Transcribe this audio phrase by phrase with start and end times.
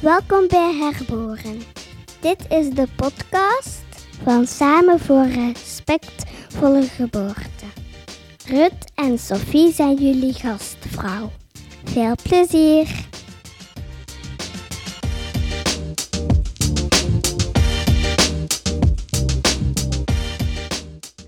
[0.00, 1.60] Welkom bij Herboren.
[2.20, 3.82] Dit is de podcast
[4.22, 7.64] van Samen voor Respectvolle Geboorte.
[8.46, 11.30] Rut en Sophie zijn jullie gastvrouw.
[11.84, 13.08] Veel plezier!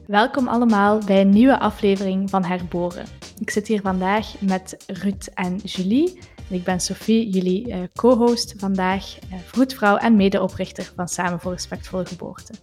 [0.07, 3.07] Welkom allemaal bij een nieuwe aflevering van Herboren.
[3.39, 6.19] Ik zit hier vandaag met Ruth en Julie.
[6.53, 12.07] Ik ben Sophie, jullie uh, co-host vandaag, uh, vroedvrouw en medeoprichter van Samen voor Respectvolle
[12.07, 12.55] Geboorte.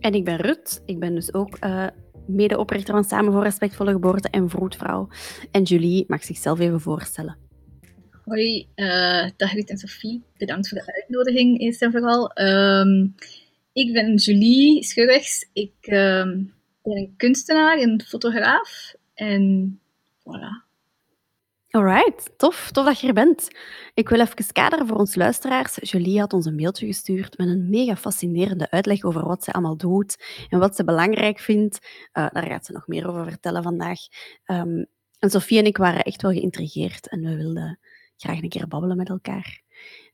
[0.00, 0.82] En ik ben Ruth.
[0.86, 1.86] Ik ben dus ook uh,
[2.26, 5.08] medeoprichter van Samen voor Respectvolle Geboorte en vroedvrouw.
[5.50, 7.36] En Julie mag zichzelf even voorstellen.
[8.24, 8.68] Hoi,
[9.36, 10.22] dag Ruth en Sophie.
[10.36, 12.32] Bedankt voor de uitnodiging eerst en vooral.
[12.32, 13.06] Ehm,
[13.72, 15.48] ik ben Julie Schurregs.
[15.52, 16.42] Ik ehm,
[16.82, 18.94] ben een kunstenaar, een fotograaf.
[19.14, 19.80] En
[20.20, 20.67] voilà.
[21.78, 22.70] Alright, tof.
[22.72, 23.48] Tof dat je er bent.
[23.94, 25.78] Ik wil even kaderen voor ons luisteraars.
[25.80, 29.76] Julie had ons een mailtje gestuurd met een mega fascinerende uitleg over wat ze allemaal
[29.76, 31.78] doet en wat ze belangrijk vindt.
[32.12, 33.98] Uh, daar gaat ze nog meer over vertellen vandaag.
[34.46, 34.86] Um,
[35.18, 37.78] en Sofie en ik waren echt wel geïntrigeerd en we wilden
[38.16, 39.62] graag een keer babbelen met elkaar.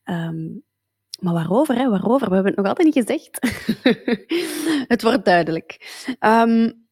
[0.04, 0.62] Um,
[1.20, 1.88] maar waarover, hè?
[1.88, 2.28] Waarover?
[2.28, 3.38] We hebben het nog altijd niet gezegd.
[4.92, 6.04] het wordt duidelijk.
[6.20, 6.86] Um,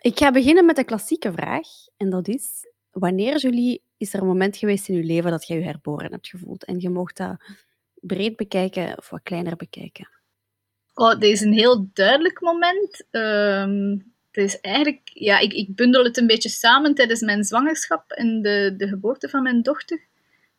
[0.00, 1.66] ik ga beginnen met de klassieke vraag.
[1.96, 2.66] En dat is,
[2.98, 6.28] wanneer, Julie, is er een moment geweest in je leven dat je je herboren hebt
[6.28, 6.64] gevoeld?
[6.64, 7.36] En je mocht dat
[8.00, 10.08] breed bekijken of wat kleiner bekijken.
[10.94, 13.06] Oh, dit is een heel duidelijk moment.
[13.10, 18.10] Um, het is eigenlijk, ja, ik, ik bundel het een beetje samen tijdens mijn zwangerschap
[18.10, 20.00] en de, de geboorte van mijn dochter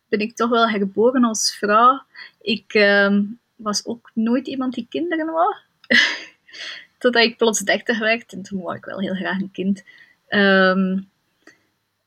[0.10, 2.02] ben ik toch wel herboren als vrouw.
[2.42, 3.20] Ik uh,
[3.56, 5.56] was ook nooit iemand die kinderen wou.
[7.00, 9.84] Totdat ik plots 30 werd en toen wou ik wel heel graag een kind.
[10.30, 11.10] Um,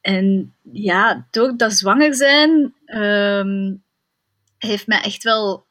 [0.01, 3.83] en ja, door dat zwanger zijn um,
[4.59, 5.69] heeft mij echt wel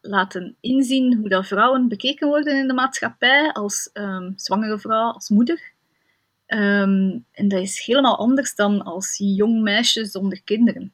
[0.00, 3.90] laten inzien hoe dat vrouwen bekeken worden in de maatschappij als
[4.36, 5.72] zwangere vrouw, als moeder.
[6.46, 10.92] en dat is helemaal anders dan als jong meisje zonder kinderen.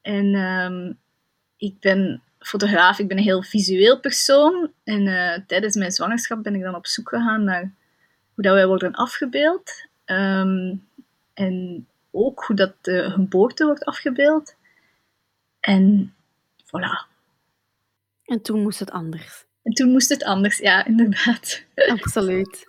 [0.00, 0.98] En
[1.56, 4.72] ik ben fotograaf, ik ben een heel visueel persoon.
[4.84, 7.72] En uh, tijdens mijn zwangerschap ben ik dan op zoek gegaan naar
[8.34, 9.88] hoe dat wij worden afgebeeld.
[10.06, 10.88] Um,
[11.40, 14.54] en ook hoe dat de geboorte wordt afgebeeld.
[15.60, 16.14] En
[16.64, 17.08] voilà.
[18.24, 19.44] En toen moest het anders.
[19.62, 21.64] En toen moest het anders, ja, inderdaad.
[21.74, 22.66] Absoluut.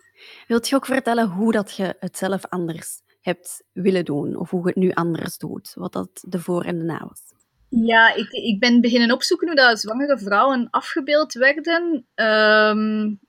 [0.47, 4.61] Wilt je ook vertellen hoe dat je het zelf anders hebt willen doen, of hoe
[4.61, 7.21] je het nu anders doet, wat dat de voor- en de na was?
[7.69, 12.05] Ja, ik, ik ben beginnen opzoeken hoe dat zwangere vrouwen afgebeeld werden.
[12.15, 13.19] Um,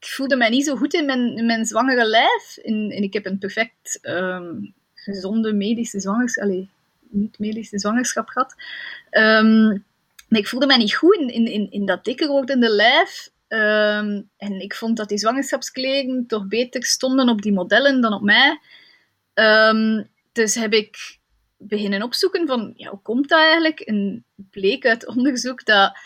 [0.00, 2.56] ik voelde mij niet zo goed in mijn, mijn zwangere lijf.
[2.56, 6.48] En, en ik heb een perfect um, gezonde medische zwangerschap,
[7.10, 8.54] niet medische zwangerschap gehad.
[9.10, 9.84] Um,
[10.28, 13.30] maar ik voelde mij niet goed in, in, in dat dikker wordende lijf.
[14.36, 18.58] en ik vond dat die zwangerschapskleren toch beter stonden op die modellen dan op mij.
[20.32, 21.18] Dus heb ik
[21.56, 23.80] beginnen opzoeken van, ja, hoe komt dat eigenlijk?
[23.80, 25.98] En bleek uit onderzoek dat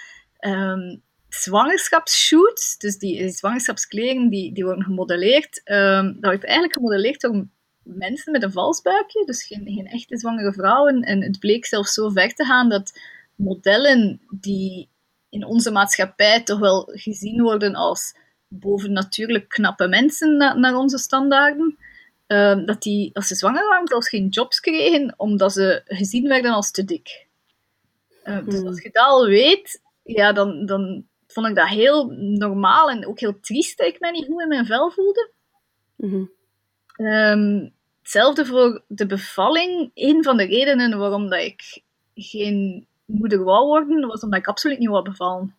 [1.43, 7.47] zwangerschapsshoots, dus die, zwangerschapskleren, die, die worden gemodelleerd, um, dat wordt eigenlijk gemodelleerd door
[7.83, 11.03] mensen met een valsbuikje, dus geen, geen echte zwangere vrouwen.
[11.03, 12.99] En het bleek zelfs zo ver te gaan dat
[13.35, 14.89] modellen die
[15.29, 18.15] in onze maatschappij toch wel gezien worden als
[18.49, 21.79] bovennatuurlijk knappe mensen naar onze standaarden,
[22.27, 26.53] Ehm, dat die, als ze zwanger waren, zelfs geen jobs kregen, omdat ze gezien werden
[26.53, 27.27] als te dik.
[28.23, 28.67] Ehm, dus hmm.
[28.67, 33.21] als je dat al weet, ja, dan, dan vond ik dat heel normaal en ook
[33.21, 35.31] heel triest dat ik mij niet goed in mijn vel voelde.
[35.97, 36.33] Mm
[38.01, 39.91] hetzelfde voor de bevalling.
[39.95, 41.83] Een van de redenen waarom dat ik
[42.15, 45.55] geen moeder wou worden, was omdat ik absoluut niet wou bevallen.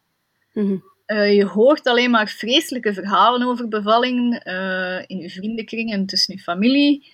[0.53, 6.06] Mm uh, je hoort alleen maar vreselijke verhalen over bevallingen uh, in je vriendenkring en
[6.06, 7.12] tussen je familie.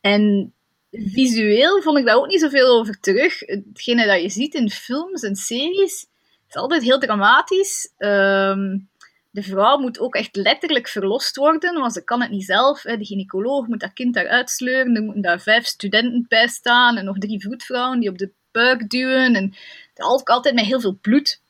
[0.00, 0.52] En
[0.90, 3.40] visueel vond ik daar ook niet zoveel over terug.
[3.40, 6.06] Hetgene dat je ziet in films en series
[6.54, 7.92] is altijd heel dramatisch.
[7.98, 8.56] Uh,
[9.30, 12.82] de vrouw moet ook echt letterlijk verlost worden, want ze kan het niet zelf.
[12.82, 12.96] Hè.
[12.96, 14.96] De gynaecoloog moet dat kind daar uitsleuren.
[14.96, 18.90] Er moeten daar vijf studenten bij staan en nog drie vroedvrouwen die op de buik
[18.90, 19.34] duwen.
[19.34, 19.54] En
[20.24, 21.40] altijd met heel veel bloed.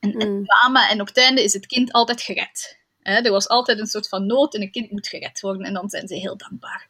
[0.00, 0.76] En, mm.
[0.76, 2.78] en op het einde is het kind altijd gered.
[3.02, 5.88] er was altijd een soort van nood en een kind moet gered worden en dan
[5.88, 6.88] zijn ze heel dankbaar.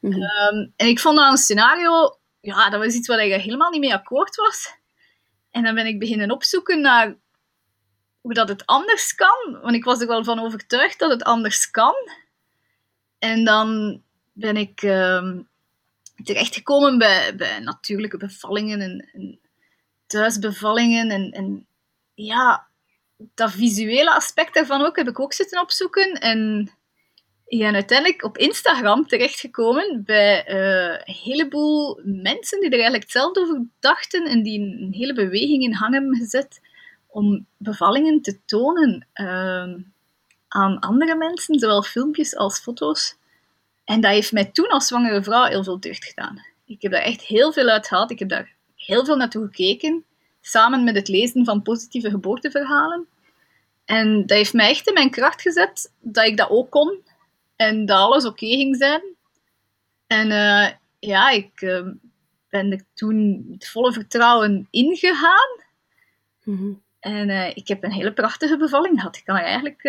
[0.00, 0.12] Mm.
[0.12, 3.80] Ehm, en ik vond dat een scenario, ja, dat was iets waar ik helemaal niet
[3.80, 4.74] mee akkoord was.
[5.56, 7.16] En dan ben ik beginnen opzoeken naar
[8.20, 11.70] hoe dat het anders kan, want ik was er wel van overtuigd dat het anders
[11.70, 11.94] kan.
[13.18, 15.48] En dan ben ik um,
[16.24, 19.40] terechtgekomen bij, bij natuurlijke bevallingen en, en
[20.06, 21.66] thuisbevallingen en, en
[22.14, 22.66] ja,
[23.16, 26.12] dat visuele aspect daarvan ook heb ik ook zitten opzoeken.
[26.12, 26.70] En
[27.46, 33.40] ik ben uiteindelijk op Instagram terechtgekomen bij uh, een heleboel mensen die er eigenlijk hetzelfde
[33.40, 36.60] over dachten en die een hele beweging in gang hebben gezet
[37.06, 39.74] om bevallingen te tonen uh,
[40.48, 43.16] aan andere mensen, zowel filmpjes als foto's.
[43.84, 46.44] En dat heeft mij toen als zwangere vrouw heel veel deugd gedaan.
[46.66, 48.10] Ik heb daar echt heel veel uit gehad.
[48.10, 50.04] Ik heb daar heel veel naartoe gekeken,
[50.40, 53.06] samen met het lezen van positieve geboorteverhalen.
[53.84, 57.04] En dat heeft mij echt in mijn kracht gezet dat ik dat ook kon
[57.56, 59.02] en dat alles oké ging zijn.
[60.06, 61.86] En uh, ja, ik uh,
[62.48, 65.64] ben er toen met volle vertrouwen ingegaan.
[66.44, 69.16] Mm En uh, ik heb een hele prachtige bevalling gehad.
[69.16, 69.80] Ik kan er eigenlijk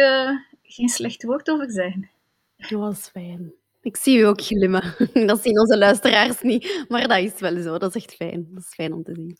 [0.64, 2.10] geen slecht woord over zeggen.
[2.58, 3.54] Dat was fijn.
[3.82, 4.84] Ik zie u ook glimmen.
[5.28, 7.78] Dat zien onze luisteraars niet, maar dat is wel zo.
[7.78, 8.48] Dat is echt fijn.
[8.52, 9.38] Dat is fijn om te zien.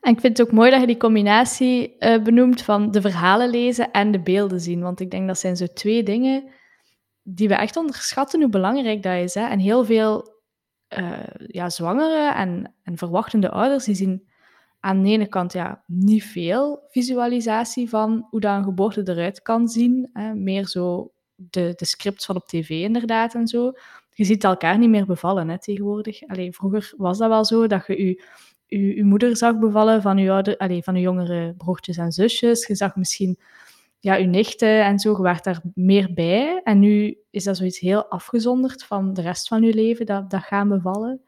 [0.00, 3.50] En ik vind het ook mooi dat je die combinatie uh, benoemt van de verhalen
[3.50, 4.80] lezen en de beelden zien.
[4.80, 6.44] Want ik denk dat zijn zo twee dingen
[7.30, 9.34] die we echt onderschatten hoe belangrijk dat is.
[9.34, 9.46] Hè?
[9.46, 10.36] En heel veel
[10.98, 14.28] uh, ja, zwangere en, en verwachtende ouders die zien
[14.80, 19.68] aan de ene kant ja, niet veel visualisatie van hoe dat een geboorte eruit kan
[19.68, 20.10] zien.
[20.12, 20.34] Hè?
[20.34, 23.72] Meer zo de, de scripts van op tv inderdaad en zo.
[24.14, 26.26] Je ziet elkaar niet meer bevallen hè, tegenwoordig.
[26.26, 28.22] Alleen vroeger was dat wel zo, dat je
[28.66, 32.66] je, je moeder zag bevallen van je, ouder, van je jongere broertjes en zusjes.
[32.66, 33.38] Je zag misschien
[34.00, 36.60] ja, je nichten en zo, je werd daar meer bij.
[36.64, 40.42] En nu is dat zoiets heel afgezonderd van de rest van je leven, dat, dat
[40.42, 41.22] gaan bevallen.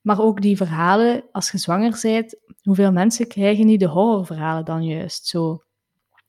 [0.00, 4.84] Maar ook die verhalen, als je zwanger bent, hoeveel mensen krijgen niet de horrorverhalen dan
[4.84, 5.62] juist zo?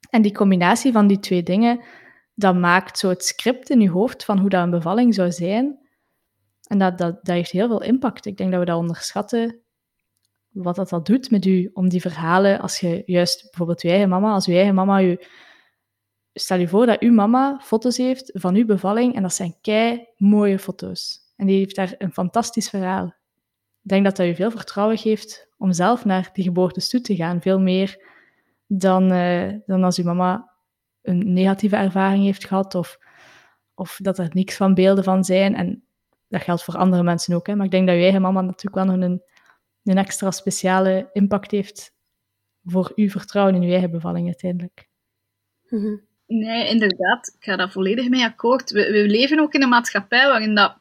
[0.10, 1.84] En die combinatie van die twee dingen,
[2.36, 5.80] dat maakt zo het script in je hoofd van hoe dat een bevalling zou zijn.
[6.68, 8.26] En dat, dat, dat heeft heel veel impact.
[8.26, 9.60] Ik denk dat we dat onderschatten,
[10.50, 14.10] wat dat, dat doet met u, om die verhalen, als je juist bijvoorbeeld je eigen
[14.10, 15.28] mama, als je eigen mama je...
[16.34, 20.08] Stel je voor dat uw mama foto's heeft van uw bevalling en dat zijn kei
[20.18, 21.20] mooie foto's.
[21.36, 23.06] En die heeft daar een fantastisch verhaal.
[23.84, 27.16] Ik denk dat dat je veel vertrouwen geeft om zelf naar die geboortes toe te
[27.16, 27.42] gaan.
[27.42, 28.06] Veel meer
[28.68, 30.52] dan, uh, dan als uw mama
[31.02, 33.00] een negatieve ervaring heeft gehad of,
[33.74, 35.56] of dat er niks van beelden van zijn.
[35.56, 35.84] En
[36.28, 37.48] dat geldt voor andere mensen ook.
[37.48, 37.56] Hè.
[37.56, 39.22] Maar ik denk dat je eigen mama natuurlijk wel een,
[39.84, 41.96] een extra speciale impact heeft
[42.64, 44.90] voor uw vertrouwen in uw eigen bevalling uiteindelijk.
[45.70, 45.96] Mhm.
[46.34, 47.36] Nee, inderdaad.
[47.40, 48.72] Ik ga daar volledig mee akkoord.
[48.72, 50.76] We, we, leven ook in een maatschappij waarin dat...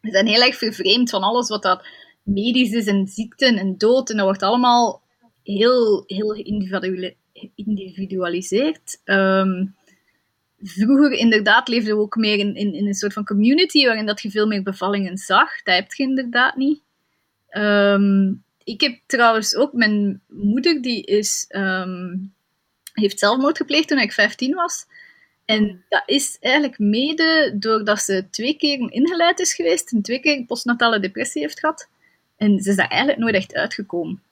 [0.00, 1.86] We zijn heel erg vervreemd van alles wat dat
[2.22, 4.10] medisch is en ziekten en dood.
[4.10, 5.02] En dat wordt allemaal
[5.42, 6.28] heel, heel
[7.54, 9.00] geïndividualiseerd.
[9.04, 9.74] Um,
[10.62, 14.30] vroeger inderdaad leefden we ook meer in, in, een soort van community waarin dat je
[14.30, 15.62] veel meer bevallingen zag.
[15.62, 16.82] Dat heb je inderdaad niet.
[17.50, 22.34] Um, ik heb trouwens ook mijn moeder, die is, um,
[22.92, 24.86] heeft zelfmoord gepleegd toen ik 15 was.
[25.44, 30.44] En dat is eigenlijk mede doordat ze twee keer ingeleid is geweest en twee keer
[30.44, 31.88] postnatale depressie heeft gehad.
[32.36, 34.22] En ze is daar eigenlijk nooit echt uitgekomen.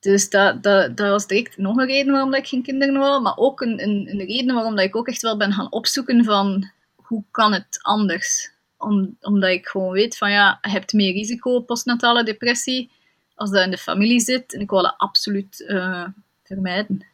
[0.00, 3.36] Dus dat, dat, dat was direct nog een reden waarom ik geen kinderen wil, maar
[3.36, 6.70] ook een, een, een reden waarom dat ik ook echt wel ben gaan opzoeken van
[6.94, 8.50] hoe kan het anders?
[8.78, 12.90] Om, omdat ik gewoon weet van ja, je hebt meer risico op postnatale depressie
[13.34, 14.54] als dat in de familie zit.
[14.54, 16.06] En ik wil dat absoluut uh,
[16.42, 17.06] vermijden.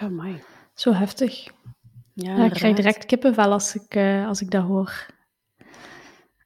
[0.00, 0.42] Ja, mooi.
[0.74, 1.44] Zo heftig.
[2.14, 5.06] Ja, ja ik krijg direct kippenvel als ik, uh, als ik dat hoor.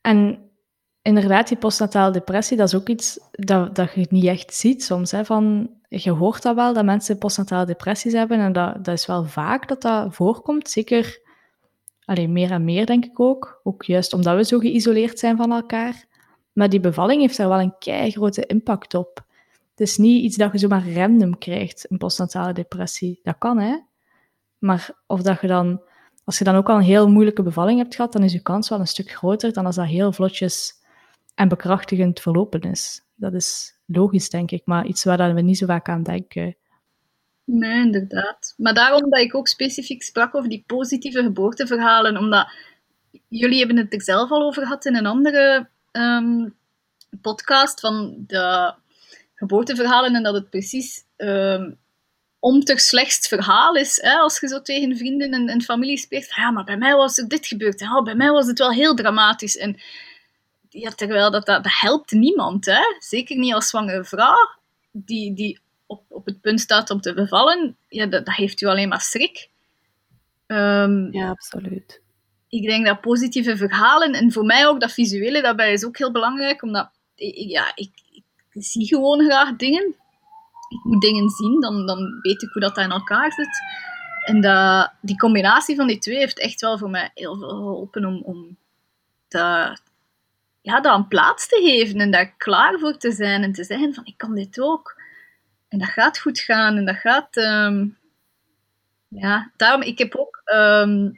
[0.00, 0.50] En
[1.02, 5.10] inderdaad, die postnatale depressie, dat is ook iets dat, dat je niet echt ziet soms.
[5.10, 8.38] Hè, van, je hoort dat wel, dat mensen postnatale depressies hebben.
[8.38, 10.70] En dat, dat is wel vaak dat dat voorkomt.
[10.70, 11.20] Zeker
[12.04, 13.60] alleen meer en meer, denk ik ook.
[13.62, 16.04] Ook juist omdat we zo geïsoleerd zijn van elkaar.
[16.52, 19.24] Maar die bevalling heeft daar wel een kei grote impact op.
[19.82, 23.20] Het is niet iets dat je zomaar random krijgt, een postnatale depressie.
[23.22, 23.78] Dat kan, hè.
[24.58, 25.82] Maar of dat je dan...
[26.24, 28.68] Als je dan ook al een heel moeilijke bevalling hebt gehad, dan is je kans
[28.68, 30.72] wel een stuk groter dan als dat heel vlotjes
[31.34, 33.02] en bekrachtigend verlopen is.
[33.14, 36.56] Dat is logisch, denk ik, maar iets waar we niet zo vaak aan denken.
[37.44, 38.54] Nee, inderdaad.
[38.56, 42.52] Maar daarom dat ik ook specifiek sprak over die positieve geboorteverhalen, omdat
[43.28, 46.48] jullie hebben het er zelf al over gehad in een andere ehm,
[47.20, 48.74] podcast van de
[49.42, 51.78] geboorteverhalen en dat het precies um,
[52.38, 53.98] om ter slechtst verhaal is.
[54.02, 57.18] Hè, als je zo tegen vrienden en, en familie spreekt, ja, maar bij mij was
[57.18, 57.80] er dit gebeurd.
[57.80, 59.56] Ja, bij mij was het wel heel dramatisch.
[59.56, 59.80] En
[60.68, 62.66] ja, terwijl dat, dat, dat helpt niemand.
[62.66, 62.80] Hè?
[62.98, 64.50] Zeker niet als zwangere vrouw
[64.90, 67.76] die, die op, op het punt staat om te bevallen.
[67.88, 69.48] Ja, dat, dat heeft u alleen maar schrik.
[70.46, 72.00] Um, ja, absoluut.
[72.48, 76.12] Ik denk dat positieve verhalen en voor mij ook dat visuele daarbij is ook heel
[76.12, 76.90] belangrijk, omdat
[77.34, 77.90] ja, ik,
[78.52, 79.94] zie gewoon graag dingen.
[80.68, 83.60] Ik moet dingen zien, dan, dan weet ik hoe dat in elkaar zit.
[84.24, 88.04] En dat, die combinatie van die twee heeft echt wel voor mij heel veel geholpen
[88.04, 88.56] om, om
[89.28, 89.82] dat,
[90.60, 93.94] ja, dat een plaats te geven en daar klaar voor te zijn en te zeggen
[93.94, 95.00] van ik kan dit ook.
[95.68, 97.36] En dat gaat goed gaan en dat gaat...
[97.36, 97.86] ehm,
[99.08, 101.10] ja, daarom, ik heb ook ehm,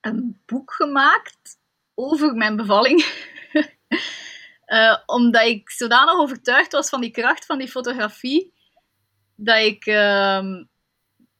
[0.00, 1.58] een boek gemaakt
[1.94, 3.04] over mijn bevalling.
[4.70, 8.52] Eh, omdat ik zodanig overtuigd was van die kracht van die fotografie,
[9.34, 10.64] dat ik ehm,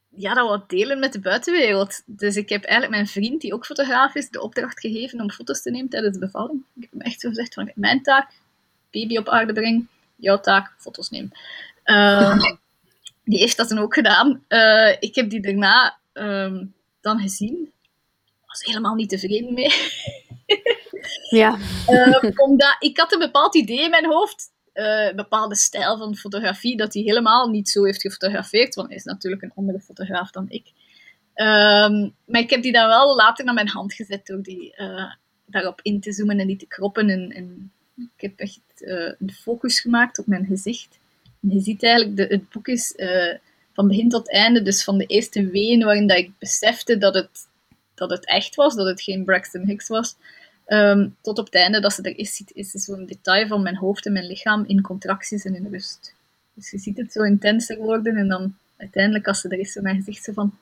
[0.09, 2.03] ja, dat wou delen met de buitenwereld.
[2.07, 5.63] Dus ik heb eigenlijk mijn vriend, die ook fotograaf is, de opdracht gegeven om foto's
[5.63, 6.65] te nemen tijdens de bevalling.
[6.77, 8.31] Ik heb hem echt zo gezegd van, mijn taak,
[8.91, 11.31] baby op aarde brengen, jouw taak, foto's nemen.
[11.83, 12.39] Ehm,
[13.31, 14.45] die heeft dat dan ook gedaan.
[14.49, 16.65] Eh, ik heb die daarna ehm,
[17.01, 17.73] dan gezien.
[18.47, 19.73] was helemaal niet tevreden mee.
[21.31, 21.59] Ja.
[21.87, 26.17] Eh, omdat ik had een bepaald idee in mijn hoofd, eh, een bepaalde stijl van
[26.17, 30.31] fotografie, dat hij helemaal niet zo heeft gefotografeerd, want hij is natuurlijk een andere fotograaf
[30.31, 30.73] dan ik.
[31.35, 35.13] Ehm, maar ik heb die dan wel later naar mijn hand gezet door die eh,
[35.47, 37.09] daarop in te zoomen en die te kroppen.
[37.09, 40.99] En, en ik heb echt eh, een focus gemaakt op mijn gezicht.
[41.43, 42.95] En je ziet eigenlijk, de, het boek is
[43.73, 47.49] van begin tot einde, dus van de eerste ween waarin dat ik besefte dat het,
[47.95, 50.17] dat het echt was, dat het geen Braxton Hicks was,
[50.71, 53.77] Ehm, tot op het einde dat ze er is, ziet, is zo'n detail van mijn
[53.77, 56.15] hoofd en mijn lichaam in contracties en in rust.
[56.55, 59.81] Dus je ziet het zo intenser worden en dan uiteindelijk als ze er is, zo
[59.81, 60.59] mijn gezicht zo van...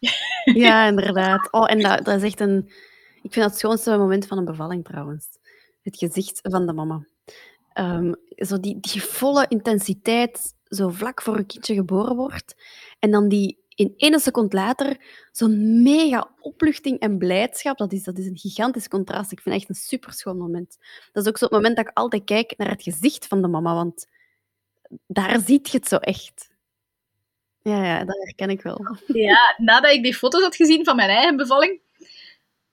[0.44, 1.48] Ja, inderdaad.
[1.52, 2.58] Oh, en dat, dat is echt een...
[3.22, 5.26] Ik vind dat het schoonste moment van een bevalling, trouwens.
[5.82, 7.06] Het gezicht van de mama.
[7.72, 12.54] Ehm, zo die, die volle intensiteit, zo vlak voor een kindje geboren wordt.
[12.98, 14.96] En dan die in één seconde later
[15.32, 17.78] zo'n mega opluchting en blijdschap.
[17.78, 19.32] Dat is, dat is een gigantisch contrast.
[19.32, 20.78] Ik vind het echt een superschoon moment.
[21.12, 23.48] Dat is ook zo het moment dat ik altijd kijk naar het gezicht van de
[23.48, 24.06] mama, want
[25.06, 26.50] daar ziet je het zo echt.
[27.62, 28.96] Ja, ja, dat herken ik wel.
[29.06, 31.80] Ja, nadat ik die foto's had gezien van mijn eigen bevalling,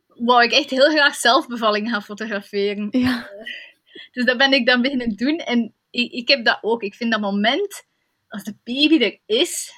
[0.08, 2.88] wou ik echt heel graag zelf bevallingen gaan fotograferen.
[2.92, 3.30] Ja.
[4.12, 5.38] Dus dat ben ik dan beginnen doen.
[5.38, 6.84] En ik, ik heb dat ook.
[6.84, 7.86] Ik vind dat moment,
[8.28, 9.72] als de baby er is,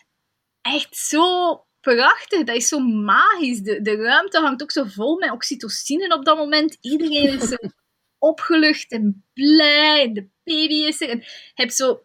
[0.61, 2.43] echt zo prachtig.
[2.43, 3.59] Dat is zo magisch.
[3.59, 6.77] De, de ruimte hangt ook zo vol met oxytocine op dat moment.
[6.81, 7.55] Iedereen is zo
[8.29, 10.03] opgelucht en blij.
[10.03, 11.09] En de baby is er.
[11.09, 12.03] En je hebt zo...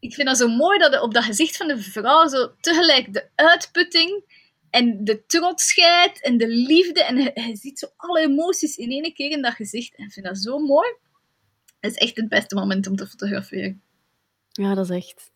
[0.00, 3.28] Ik vind dat zo mooi dat op dat gezicht van de vrouw zo tegelijk de
[3.34, 4.24] uitputting
[4.70, 7.04] en de trotsheid en de liefde.
[7.04, 9.96] En je, je ziet zo alle emoties in één keer in dat gezicht.
[9.96, 10.96] En ik vind dat zo mooi.
[11.80, 13.82] Het is echt het beste moment om te fotograferen.
[14.48, 15.30] Ja, dat is echt.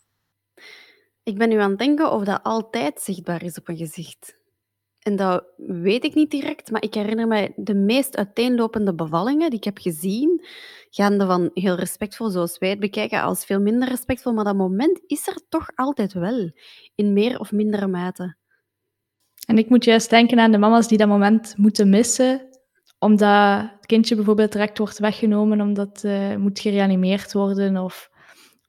[1.23, 4.41] Ik ben nu aan het denken of dat altijd zichtbaar is op een gezicht.
[4.99, 9.59] En dat weet ik niet direct, maar ik herinner me de meest uiteenlopende bevallingen die
[9.59, 10.47] ik heb gezien,
[10.91, 14.33] gaande van heel respectvol, zoals wij het bekijken, als veel minder respectvol.
[14.33, 16.51] Maar dat moment is er toch altijd wel,
[16.95, 18.37] in meer of mindere mate.
[19.47, 22.49] En ik moet juist denken aan de mama's die dat moment moeten missen,
[22.99, 28.11] omdat het kindje bijvoorbeeld direct wordt weggenomen omdat het uh, moet gereanimeerd worden of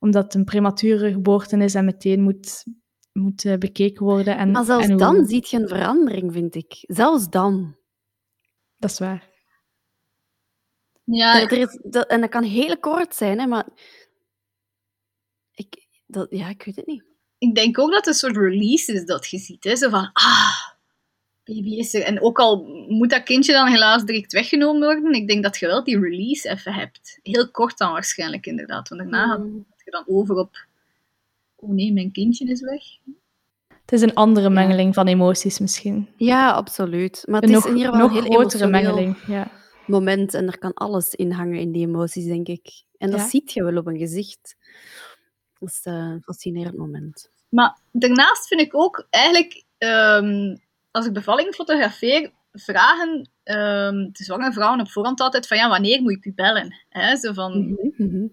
[0.04, 2.66] omdat het een premature geboorte is en meteen moet,
[3.12, 4.38] moet uh, bekeken worden.
[4.38, 5.00] En, maar zelfs en hoe...
[5.00, 6.74] dan zie je een verandering, vind ik.
[6.80, 7.76] Zelfs dan.
[8.78, 9.30] Dat is waar.
[11.04, 13.68] Ja, Er, er is, dat, en dat kan heel kort zijn, hè, maar...
[15.54, 17.04] Ik, dat, ja, ik weet het niet.
[17.38, 19.64] ik denk ook dat het een soort release is dat je ziet.
[19.64, 19.76] Hè?
[19.76, 20.72] Zo van, ah,
[21.44, 22.02] baby is er.
[22.02, 25.68] En ook al moet dat kindje dan helaas direct weggenomen worden, ik denk dat je
[25.68, 27.20] wel die release even hebt.
[27.22, 28.90] Heel kort dan waarschijnlijk, inderdaad.
[28.90, 29.72] Want daarna gaat Mm.
[29.86, 30.66] Je dan over op,
[31.56, 32.82] oh nee, mijn kindje is weg.
[33.82, 36.10] Het is een andere mengeling van emoties misschien.
[36.18, 37.24] Ja, absoluut.
[37.28, 39.18] Maar het Een is nog, in ieder geval nog een heel grotere mengeling.
[39.28, 39.52] Ja.
[39.88, 42.84] moment en er kan alles in hangen in die emoties, denk ik.
[42.98, 43.28] En dat Ja.
[43.28, 44.56] ziet je wel op een gezicht.
[45.60, 47.30] Dat is eh, een fascinerend moment.
[47.50, 50.56] Maar daarnaast vind ik ook eigenlijk, ehm,
[50.92, 56.02] als ik bevalling fotografeer, vragen ehm, de zwangere vrouwen op voorhand altijd van, ja, wanneer
[56.02, 56.76] moet ik u bellen?
[56.90, 57.16] Hè?
[57.18, 58.26] Zo van, Mhm, mhm.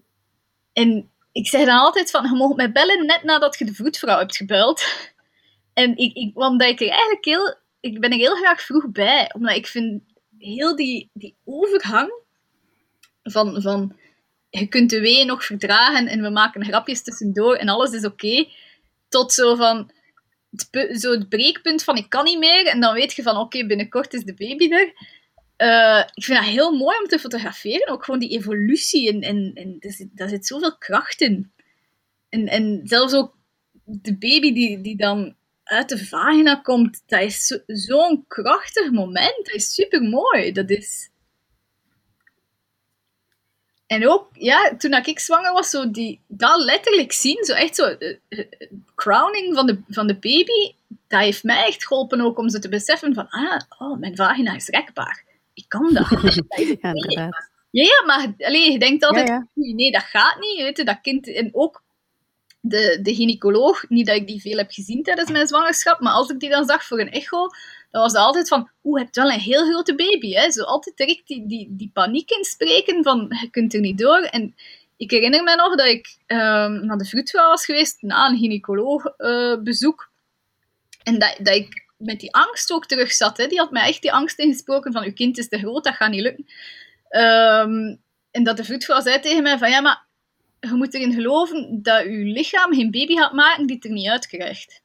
[0.73, 4.17] En ik zeg dan altijd van, je mag mij bellen net nadat je de vroedvrouw
[4.17, 4.83] hebt gebeld.
[5.73, 9.55] En ik, ik, omdat ik eigenlijk heel, ik ben er heel graag vroeg bij, omdat
[9.55, 10.01] ik vind
[10.37, 12.13] heel die, die overgang
[13.23, 13.95] van, van
[14.49, 18.47] je kunt de wee nog verdragen en we maken grapjes tussendoor en alles is oké,
[19.09, 19.91] tot zo van
[20.93, 24.13] zo het breekpunt van ik kan niet meer en dan weet je van oké, binnenkort
[24.13, 24.93] is de baby er.
[25.61, 29.51] Eh, ik vind dat heel mooi om te fotograferen, ook gewoon die evolutie en, en,
[29.53, 31.51] en daar, zit, daar zit zoveel kracht in.
[32.29, 33.37] En, en zelfs ook
[33.83, 39.35] de baby die, die dan uit de vagina komt, dat is zo- zo'n krachtig moment.
[39.43, 40.51] Dat is super mooi.
[40.51, 41.09] Dat is.
[43.87, 47.95] en ook, ja, toen ik zwanger was, zo die, dat letterlijk zien, zo echt zo,
[47.99, 48.45] uh,
[48.95, 50.75] crowning van de, van de baby,
[51.07, 54.55] dat heeft mij echt geholpen ook om ze te beseffen van, ah, oh, mijn vagina
[54.55, 55.29] is rekbaar.
[55.53, 56.09] Ik kan dat.
[56.81, 57.49] ja, inderdaad.
[57.71, 59.73] Ja, ja, maar allez, je denkt altijd, ja, ja.
[59.73, 60.57] nee, dat gaat niet.
[60.57, 61.83] Weet je, dat kind, en ook
[62.61, 66.29] de, de gynaecoloog, niet dat ik die veel heb gezien tijdens mijn zwangerschap, maar als
[66.29, 67.47] ik die dan zag voor een echo,
[67.91, 70.31] dan was het altijd van, oeh, je hebt wel een heel grote baby.
[70.33, 70.51] Hè?
[70.51, 74.19] Zo altijd direct die, die, die paniek inspreken van, je kunt er niet door.
[74.19, 74.55] En
[74.97, 80.09] ik herinner me nog dat ik um, naar de vroedvrouw was geweest na een gynaecoloogbezoek.
[80.09, 83.37] Uh, en dat, dat ik met die angst ook terug zat.
[83.37, 83.47] Hè?
[83.47, 86.11] Die had mij echt die angst ingesproken van, uw kind is te groot, dat gaat
[86.11, 86.45] niet lukken.
[87.09, 90.05] Um, en dat de vroedvrouw zei tegen mij van, ja, maar
[90.59, 94.09] je moet erin geloven dat je lichaam geen baby gaat maken die het er niet
[94.09, 94.83] uit krijgt.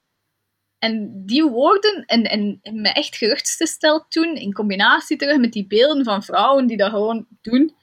[0.79, 5.67] En die woorden, en, en, en me echt gerustgesteld toen, in combinatie terug met die
[5.67, 7.75] beelden van vrouwen die dat gewoon doen.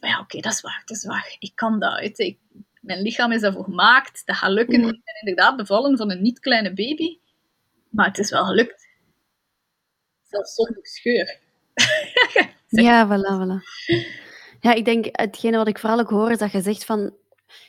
[0.00, 1.36] Van ja, oké, dat is waar, dat is waar.
[1.38, 2.00] Ik kan dat.
[2.00, 2.38] Weet ik,
[2.80, 4.22] mijn lichaam is daarvoor gemaakt.
[4.24, 4.82] Dat gaat lukken.
[4.82, 7.18] Ik ben inderdaad bevallen van een niet kleine baby.
[7.94, 8.88] Maar het is wel gelukt.
[10.22, 11.38] Zelfs zonder scheur.
[12.86, 13.62] ja, voilà, voilà.
[14.60, 17.14] Ja, ik denk, hetgene wat ik vooral ook hoor, is dat je zegt van,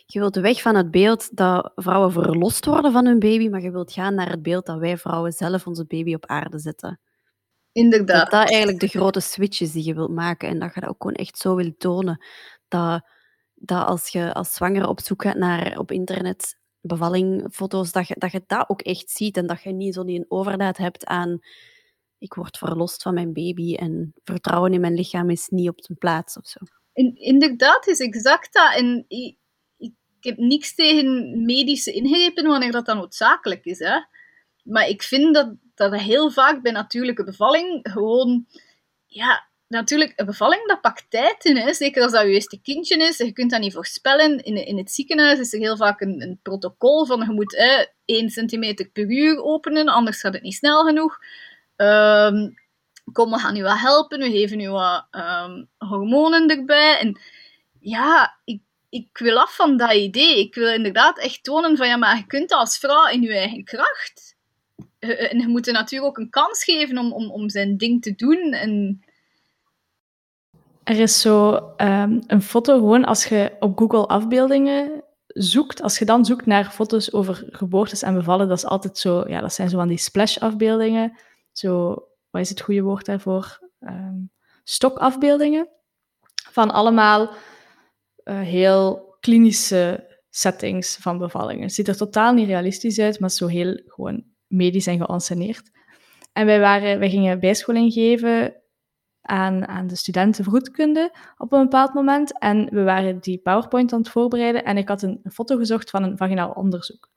[0.05, 3.72] je wilt weg van het beeld dat vrouwen verlost worden van hun baby, maar je
[3.72, 7.00] wilt gaan naar het beeld dat wij vrouwen zelf onze baby op aarde zetten.
[7.72, 8.32] Inderdaad.
[8.32, 10.89] Dat dat eigenlijk de grote switch is die je wilt maken en dat je dat
[10.89, 12.25] ook gewoon echt zo wilt tonen.
[12.67, 13.08] Dat,
[13.53, 18.32] dat als je als zwanger op zoek gaat naar op internet bevallingfoto's, dat je, dat
[18.32, 21.42] je dat ook echt ziet en dat je niet zo die een overdaad hebt aan
[22.25, 25.98] ik word verlost van mijn baby en vertrouwen in mijn lichaam is niet op zijn
[25.98, 26.60] plaats of zo.
[26.94, 28.75] In, inderdaad, is exact dat.
[28.75, 29.38] En ik,
[29.77, 33.80] ik, heb niks tegen medische ingrepen wanneer dat dan noodzakelijk is.
[33.80, 34.00] Hè.
[34.63, 38.46] Maar ik vind dat, dat heel vaak bij natuurlijke bevalling gewoon...
[39.06, 41.58] Ja, natuurlijk, een bevalling dat pakt tijd in.
[41.58, 41.73] Hè.
[41.73, 43.17] Zeker als dat je eerste kindje is.
[43.17, 44.43] Je kunt dat niet voorspellen.
[44.43, 47.86] In, in het ziekenhuis is er heel vaak een, een protocol van je moet hè,
[48.06, 51.19] 1 centimeter per uur openen, anders gaat het niet snel genoeg.
[51.76, 52.58] Um,
[53.12, 56.97] kom, we gaan u wat helpen, we geven u wat um, hormonen erbij.
[57.00, 57.19] En
[57.80, 60.39] ja, ik, ik wil af van dat idee.
[60.39, 63.63] Ik wil inderdaad echt tonen van, ja, maar je kunt als vrouw in je eigen
[63.63, 64.36] kracht.
[65.00, 68.15] En je moet er natuurlijk ook een kans geven om, om, om zijn ding te
[68.15, 68.54] doen.
[68.54, 69.04] En...
[70.86, 76.06] Er is zo um, een foto, gewoon als je op Google afbeeldingen zoekt, als je
[76.06, 79.69] dan zoekt naar foto's over geboortes en bevallen, dat is altijd zo, ja, dat zijn
[79.69, 81.17] zo van die splash-afbeeldingen.
[81.52, 81.93] Zo
[82.30, 83.60] wat is het goede woord daarvoor?
[83.80, 84.32] Um,
[84.63, 85.69] stokafbeeldingen
[86.52, 87.30] van allemaal
[88.24, 91.63] uh, heel klinische settings van bevallingen.
[91.63, 95.71] Het ziet er totaal niet realistisch uit, maar zo heel gewoon medisch en geanceneerd.
[96.34, 98.56] En wij, waren, wij gingen bijscholing geven
[99.28, 102.40] aan, aan de studenten vroedkunde op een bepaald moment.
[102.40, 106.04] En we waren die PowerPoint aan het voorbereiden en ik had een, foto gezocht van
[106.04, 107.10] een vaginaal onderzoek.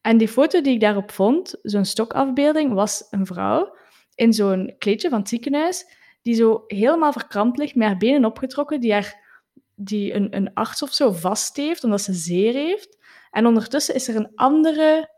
[0.00, 3.76] En die foto die ik daarop vond, zo'n stokafbeelding, was een vrouw
[4.14, 8.80] in zo'n kleedje van het ziekenhuis, die zo helemaal verkrampt ligt, met haar benen opgetrokken,
[8.80, 9.42] die, haar,
[9.74, 12.98] die een, een arts of zo vast heeft, omdat ze zeer heeft.
[13.30, 15.10] En ondertussen is er een andere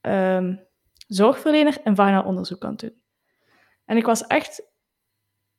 [0.00, 0.66] um,
[1.06, 3.00] zorgverlener een vaginaal onderzoek aan het doen.
[3.84, 4.71] En ik was echt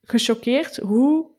[0.04, 1.30] gechoqueerd hoe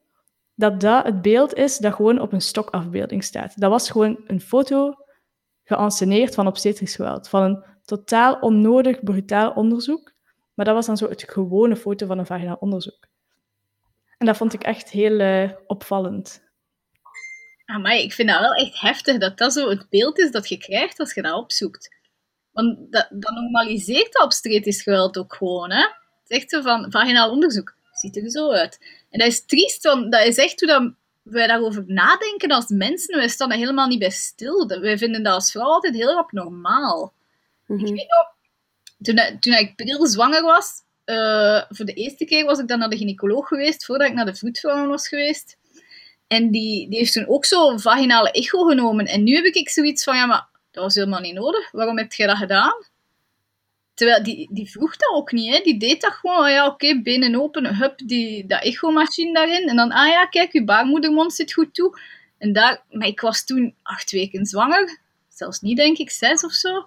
[0.55, 3.59] dat dat het beeld is dat gewoon op een stokafbeelding staat.
[3.59, 4.93] Dat was gewoon een foto
[5.63, 10.13] geanceneerd van obstetrisch geweld, van een totaal onnodig, brutaal onderzoek.
[10.53, 13.07] Maar dat was dan zo het gewone foto van een vaginaal onderzoek.
[14.17, 16.43] En dat vond ik echt heel uh, opvallend.
[17.65, 20.57] Maar ik vind dat wel echt heftig dat dat zo het beeld is dat je
[20.57, 21.95] krijgt als je dat opzoekt.
[22.51, 25.71] Want dat, dat normaliseert dat obstetrisch geweld ook gewoon.
[25.71, 25.81] Hè?
[25.81, 28.79] Het is echt zo van, vaginaal onderzoek, ziet er zo uit.
[29.09, 33.17] En dat is triest, want dat is echt hoe dat wij daarover nadenken als mensen.
[33.17, 34.67] Wij staan er helemaal niet bij stil.
[34.67, 37.13] Wij vinden dat als vrouw altijd heel erg normaal.
[37.65, 37.85] Mm -hmm.
[37.85, 38.33] Ik weet nog,
[39.01, 42.89] toen, toen ik pril zwanger was, uh, voor de eerste keer was ik dan naar
[42.89, 45.57] de gynaecoloog geweest, voordat ik naar de vroedvrouw was geweest.
[46.27, 49.05] En die, die heeft toen ook zo'n vaginale echo genomen.
[49.05, 51.71] En nu heb ik zoiets van, ja, maar dat was helemaal niet nodig.
[51.71, 52.73] Waarom heb je dat gedaan?
[53.95, 55.61] Terwijl die, die vroeg dat ook niet, hè.
[55.61, 59.67] Die deed dat gewoon, oh ja, oké, benen open, hup, die, dat echomachine daarin.
[59.67, 61.99] En dan, ah ja, kijk, je baarmoedermond zit goed toe.
[62.37, 64.99] En daar, maar ik was toen acht weken zwanger.
[65.29, 66.85] Zelfs niet, denk ik, zes of zo.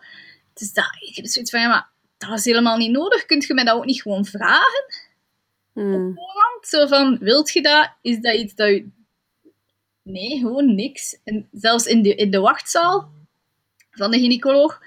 [0.55, 3.27] Dus dat, ik heb zoiets van, ja, maar dat was helemaal niet nodig.
[3.27, 4.95] Kunt je mij dat ook niet gewoon vragen?
[5.73, 6.19] Hmm.
[6.61, 7.91] Zo van, wilt je dat?
[8.03, 8.89] Is dat iets dat je...
[10.03, 11.19] Nee, gewoon niks.
[11.25, 13.11] En zelfs in de, in de wachtzaal
[13.91, 14.81] van de gynaecoloog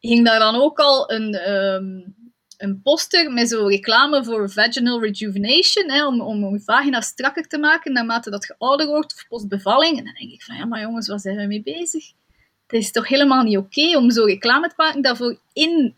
[0.00, 2.16] ging daar dan ook al een, um,
[2.56, 7.58] een poster met zo reclame voor vaginal rejuvenation, hè, om, om je vagina strakker te
[7.58, 9.98] maken naarmate dat je ouder wordt, of postbevalling.
[9.98, 12.12] En dan denk ik van, ja, maar jongens, waar zijn we mee bezig?
[12.66, 15.94] Het is toch helemaal niet oké om zo reclame te maken daarvoor in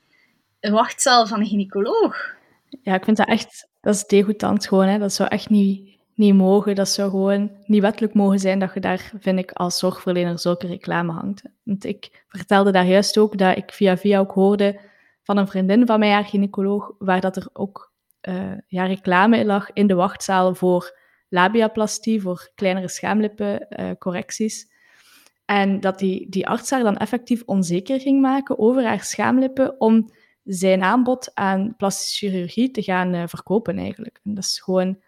[0.60, 2.38] een wachtzaal van een gynaecoloog?
[2.82, 4.98] Ja, ik vind dat echt, dat is degoutant gewoon, hè.
[4.98, 6.74] Dat zou echt niet, niet mogen.
[6.74, 10.66] Dat zou gewoon niet wettelijk mogen zijn dat je daar, vind ik, als zorgverlener zulke
[10.66, 11.42] reclame hangt.
[11.62, 14.80] Want ik vertelde daar juist ook dat ik via via ook hoorde
[15.22, 17.92] van een vriendin van mij, haar gynaecoloog, waar dat er ook
[18.28, 24.64] uh, ja, reclame lag in de wachtzaal voor labiaplastie, voor kleinere schaamlippencorrecties.
[24.64, 29.80] Uh, en dat die, die arts haar dan effectief onzeker ging maken over haar schaamlippen
[29.80, 30.11] om
[30.44, 34.20] zijn aanbod aan plastische chirurgie te gaan uh, verkopen eigenlijk.
[34.24, 34.98] En dat is gewoon,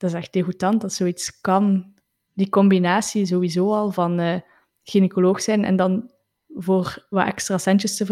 [0.00, 1.94] dat is echt degoutant dat zoiets kan.
[2.34, 4.34] Die combinatie sowieso al van uh,
[4.82, 6.10] gynaecoloog zijn en dan
[6.54, 8.06] voor wat extra centjes te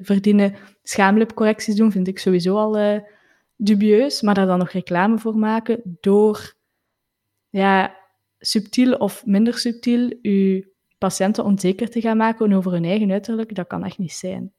[0.00, 2.98] verdienen, schaamlipcorrecties doen, vind ik sowieso al uh,
[3.56, 4.22] dubieus.
[4.22, 6.54] Maar daar dan nog reclame voor maken door
[7.50, 7.96] ja,
[8.38, 10.62] subtiel of minder subtiel uw
[10.98, 14.52] patiënten onzeker te gaan maken over hun eigen uiterlijk, dat kan echt niet zijn.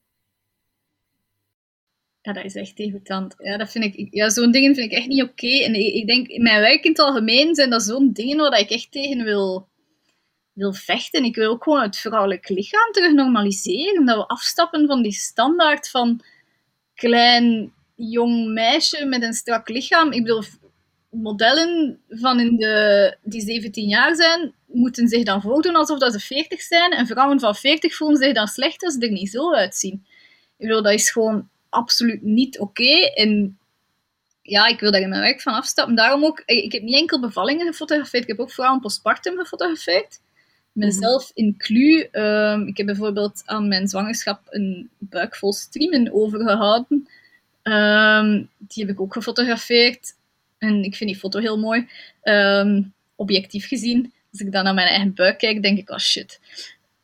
[2.26, 3.36] Ja, dat is echt degoutant.
[3.38, 5.64] Ja, dat vind ik, ja, zo'n dingen vind ik echt niet oké.
[5.64, 8.60] En ik, ik, denk, in mijn werk in het algemeen zijn dat zo'n dingen waar
[8.60, 9.68] ik echt tegen wil,
[10.54, 11.24] wil vechten.
[11.24, 14.06] Ik wil ook gewoon het vrouwelijk lichaam terug normaliseren.
[14.06, 16.22] Dat we afstappen van die standaard van
[16.96, 20.12] klein, jong meisje met een strak lichaam.
[20.12, 20.44] Ik bedoel,
[21.10, 26.20] modellen van in de, die 17 jaar zijn, moeten zich dan voordoen alsof dat ze
[26.20, 26.92] 40 zijn.
[26.92, 30.06] En vrouwen van 40 voelen zich dan slecht als ze er niet zo uitzien.
[30.58, 33.12] Ik bedoel, dat is gewoon absoluut niet oké.
[33.14, 33.58] En
[34.42, 35.96] ja, ik wil daar in mijn werk van afstappen.
[35.96, 40.20] Daarom ook, ik heb niet enkel bevallingen gefotografeerd, ik heb ook vrouwen postpartum gefotografeerd.
[40.74, 42.08] Ik ben zelf inclus.
[42.12, 47.08] Um, ik heb bijvoorbeeld aan mijn zwangerschap een buik vol streamen overgehouden.
[47.64, 50.16] Um, die heb ik ook gefotografeerd.
[50.58, 51.88] En ik vind die foto heel mooi.
[52.24, 54.14] Um, objectief gezien.
[54.32, 56.40] Als ik dan naar mijn eigen buik kijk, denk ik, oh shit.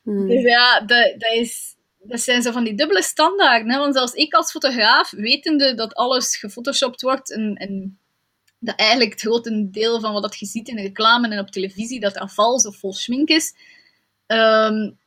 [0.02, 0.28] Mm.
[0.28, 3.72] Dus ja, dat, dat is dat zijn zo van die dubbele standaarden.
[3.72, 3.80] Hè?
[3.80, 8.00] Want zelfs ik als fotograaf, wetende dat alles gefotoshopt wordt en, en
[8.60, 12.00] dat eigenlijk het grote deel van wat je ziet in de reclame en op televisie,
[12.00, 13.54] dat dat vals of vol schmink is,
[14.28, 14.98] um,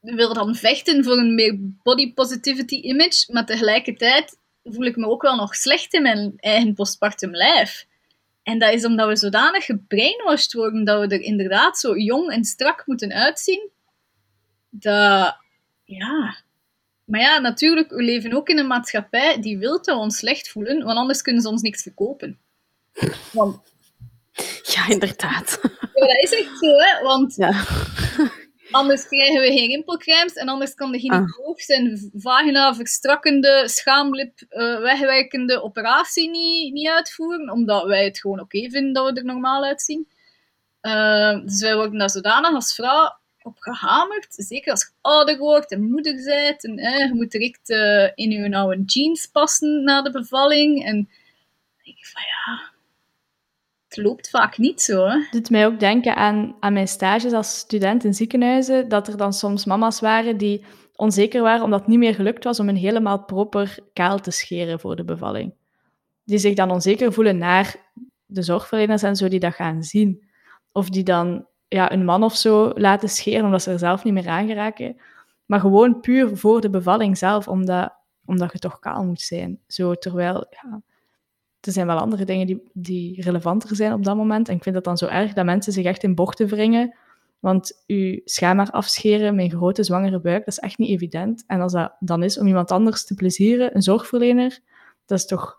[0.00, 5.22] wil dan vechten voor een meer body positivity image, maar tegelijkertijd voel ik me ook
[5.22, 7.86] wel nog slecht in mijn eigen postpartum lijf.
[8.42, 12.44] En dat is omdat we zodanig gebrainwashed worden dat we er inderdaad zo jong en
[12.44, 13.70] strak moeten uitzien,
[14.70, 15.36] dat
[15.96, 16.36] ja.
[17.04, 20.48] Maar ja, natuurlijk, we leven ook in een maatschappij die wil dat we ons slecht
[20.48, 22.38] voelen, want anders kunnen ze ons niks verkopen.
[23.32, 23.58] Want...
[24.62, 25.58] Ja, inderdaad.
[25.94, 27.02] Ja, dat is echt zo, hè.
[27.02, 27.64] Want ja.
[28.70, 31.64] anders krijgen we geen rimpelcremes en anders kan de gynaecoloog ah.
[31.64, 38.70] zijn vagina verstrakkende, schaamlip uh, wegwerkende operatie niet, niet uitvoeren, omdat wij het gewoon oké
[38.70, 40.08] vinden dat we er normaal uitzien.
[40.82, 44.26] Uh, dus wij worden daar zodanig als vrouw op gehamerd.
[44.30, 46.64] Zeker als je ouder wordt en moeder bent.
[46.64, 50.84] En je moet direct uh, in je oude jeans passen na de bevalling.
[50.84, 51.06] En dan
[51.84, 52.70] denk ik van ja,
[53.88, 55.06] het loopt vaak niet zo.
[55.06, 55.18] Hè.
[55.18, 58.88] Het doet mij ook denken aan, aan mijn stages als student in ziekenhuizen.
[58.88, 60.64] Dat er dan soms mama's waren die
[60.96, 64.80] onzeker waren omdat het niet meer gelukt was om een helemaal proper kaal te scheren
[64.80, 65.54] voor de bevalling.
[66.24, 67.76] Die zich dan onzeker voelen naar
[68.26, 70.28] de zorgverleners en zo die dat gaan zien.
[70.72, 74.14] Of die dan ja, een man of zo laten scheren omdat ze er zelf niet
[74.14, 74.96] meer aan geraken.
[75.46, 77.92] Maar gewoon puur voor de bevalling zelf, omdat,
[78.24, 79.58] omdat je toch kaal moet zijn.
[79.66, 80.82] Zo, terwijl, ja,
[81.60, 84.48] er zijn wel andere dingen die, die relevanter zijn op dat moment.
[84.48, 86.96] En ik vind het dan zo erg dat mensen zich echt in bochten wringen.
[87.38, 91.44] Want je schaamhaar afscheren met een grote zwangere buik, dat is echt niet evident.
[91.46, 94.58] En als dat dan is om iemand anders te plezieren, een zorgverlener,
[95.06, 95.58] dat is toch...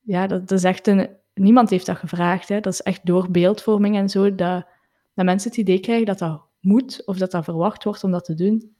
[0.00, 1.08] Ja, dat, dat is echt een...
[1.34, 2.48] Niemand heeft dat gevraagd.
[2.48, 2.60] Hè.
[2.60, 4.66] Dat is echt door beeldvorming en zo, dat
[5.14, 8.24] dat mensen het idee krijgen dat dat moet of dat dat verwacht wordt om dat
[8.24, 8.74] te doen.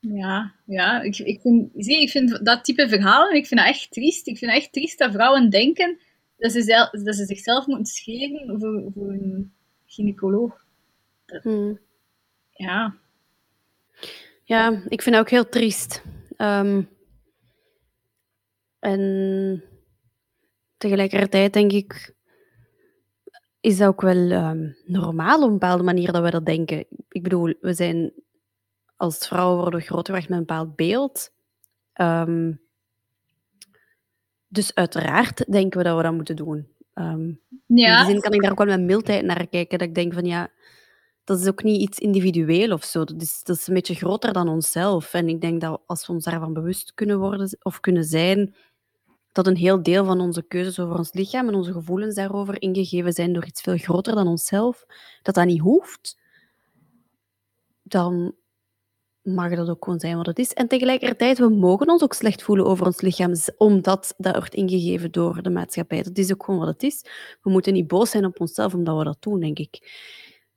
[0.00, 3.90] Ja, ja ik, ik, vind, zie, ik vind dat type verhalen, ik vind dat echt
[3.90, 4.26] triest.
[4.26, 5.98] Ik vind het echt triest dat vrouwen denken
[6.36, 9.52] dat ze, zelf, dat ze zichzelf moeten scheren voor, voor een
[9.86, 10.64] gynaecoloog.
[11.42, 11.78] Hmm.
[12.50, 12.96] Ja.
[14.44, 16.02] Ja, ik vind dat ook heel triest.
[16.36, 16.88] Um,
[18.78, 19.62] en
[20.76, 22.14] tegelijkertijd denk ik,
[23.60, 26.86] is dat ook wel um, normaal op een bepaalde manier dat we dat denken.
[27.08, 28.12] Ik bedoel, we zijn
[28.96, 31.32] als vrouwen worden grootgebracht met een bepaald beeld.
[31.94, 32.60] Um,
[34.48, 36.68] dus uiteraard denken we dat we dat moeten doen.
[36.94, 38.00] Um, ja.
[38.00, 39.78] In die zin kan ik daar ook wel met mildheid naar kijken.
[39.78, 40.50] Dat ik denk van ja,
[41.24, 43.04] dat is ook niet iets individueel of zo.
[43.04, 45.14] Dat is, dat is een beetje groter dan onszelf.
[45.14, 48.54] En ik denk dat als we ons daarvan bewust kunnen worden of kunnen zijn,
[49.32, 53.12] dat een heel deel van onze keuzes over ons lichaam en onze gevoelens daarover ingegeven
[53.12, 54.86] zijn door iets veel groter dan onszelf,
[55.22, 56.18] dat dat niet hoeft,
[57.82, 58.34] dan
[59.22, 60.52] mag dat ook gewoon zijn wat het is.
[60.52, 65.12] En tegelijkertijd, we mogen ons ook slecht voelen over ons lichaam, omdat dat wordt ingegeven
[65.12, 66.02] door de maatschappij.
[66.02, 67.04] Dat is ook gewoon wat het is.
[67.42, 69.98] We moeten niet boos zijn op onszelf omdat we dat doen, denk ik.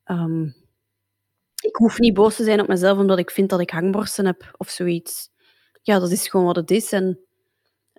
[0.03, 0.43] Ehm,
[1.61, 4.53] ik hoef niet boos te zijn op mezelf omdat ik vind dat ik hangborsten heb
[4.57, 5.29] of zoiets.
[5.81, 6.91] Ja, dat is gewoon wat het is.
[6.91, 7.19] En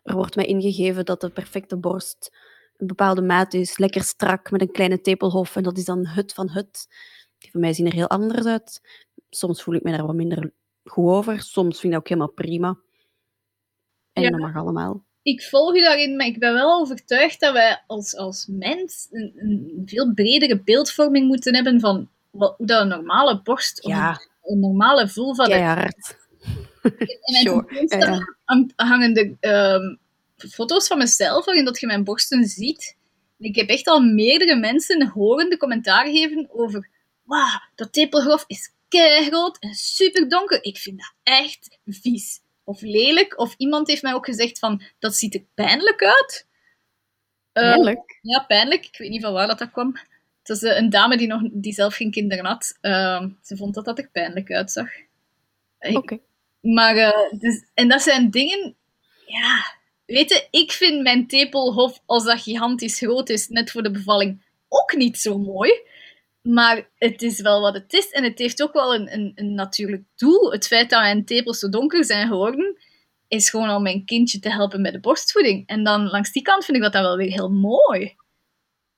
[0.05, 2.37] er wordt mij ingegeven dat de perfecte borst
[2.77, 5.57] een bepaalde maat is, lekker strak, met een kleine tepelhof.
[5.57, 6.89] En dat is dan hut van hut.
[7.39, 8.81] Die van mij zien er heel anders uit.
[9.31, 10.53] Soms voel ik me daar wat minder
[10.85, 11.41] goed over.
[11.41, 12.79] Soms vind ik dat ook helemaal prima.
[14.13, 14.31] En Ja.
[14.31, 15.05] dat mag allemaal.
[15.23, 19.33] ik volg je daarin, maar ik ben wel overtuigd dat wij als, als mens een,
[19.37, 23.93] een veel bredere beeldvorming moeten hebben van wat, hoe dat een normale borst of
[24.43, 25.59] een normale vulva dat
[26.93, 28.37] Mijn Sure.
[28.45, 29.97] hang- hangen de ehm,
[30.51, 32.97] foto's van mezelf waarin dat je mijn borsten ziet.
[33.39, 36.89] En ik heb echt al meerdere mensen horende commentaar gegeven over
[37.23, 40.65] wauw, dat tepelgrof is keigroot en super donker.
[40.65, 42.41] Ik vind dat echt vies.
[42.65, 43.39] Of lelijk.
[43.39, 46.47] Of iemand heeft mij ook gezegd van, dat ziet er pijnlijk uit.
[47.53, 48.19] Eh, Pijnlijk.
[48.23, 48.87] ja, pijnlijk.
[48.87, 49.97] Ik weet niet van waar dat, dat kwam.
[50.39, 52.79] Het was eh, een dame die, nog, die zelf geen kinderen had.
[52.81, 54.89] Ehm, ze vond dat dat er pijnlijk uitzag.
[55.79, 56.19] Oké.
[56.65, 58.77] Maar, eh, dus, en dat zijn dingen,
[59.27, 63.91] ja, weet je, ik vind mijn tepelhof, als dat gigantisch groot is, net voor de
[63.91, 65.73] bevalling, ook niet zo mooi.
[66.43, 69.55] Maar het is wel wat het is en het heeft ook wel een, een, een
[69.55, 70.53] natuurlijk doel.
[70.53, 72.77] Het feit dat mijn tepels zo donker zijn geworden,
[73.29, 75.67] is gewoon om mijn kindje te helpen met de borstvoeding.
[75.67, 78.15] En dan langs die kant vind ik dat dan wel weer heel mooi.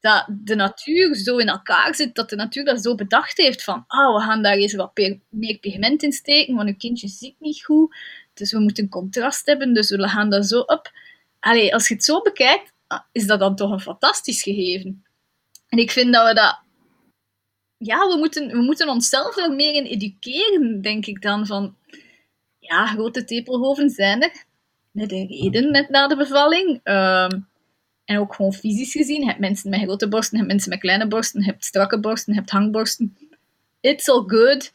[0.06, 3.84] Dat de natuur zo in elkaar zit, dat de natuur dat zo bedacht heeft van,
[3.86, 4.96] ah, we gaan daar eens wat
[5.30, 7.96] meer pigment in steken, want uw kindje ziet niet goed.
[8.34, 10.92] Dus we moeten contrast hebben, dus we gaan dat zo op.
[11.40, 15.04] Allee, als je het zo bekijkt, ah, is dat dan toch een fantastisch gegeven.
[15.68, 16.60] En ik vind dat we dat...
[17.76, 21.46] Ja, we moeten, we moeten onszelf er meer in educeren, denk ik dan.
[21.46, 21.76] Van,
[22.58, 24.44] ja, grote tepelhoven zijn er.
[24.90, 26.80] Met een reden, net na de bevalling.
[26.82, 27.40] Ehm,
[28.06, 29.20] en ook gewoon fysisch gezien.
[29.20, 32.00] Je hebt mensen met grote borsten, je hebt mensen met kleine borsten, je hebt strakke
[32.00, 33.16] borsten, je hebt hangborsten.
[33.80, 34.72] It's all good.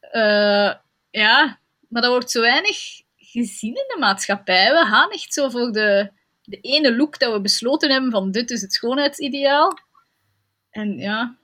[0.00, 0.74] Eh,
[1.10, 4.72] ja, maar dat wordt zo weinig gezien in de maatschappij.
[4.72, 6.10] We gaan echt zo voor de,
[6.42, 9.78] de ene look dat we besloten hebben van dit is het schoonheidsideaal.
[10.70, 11.36] En ja,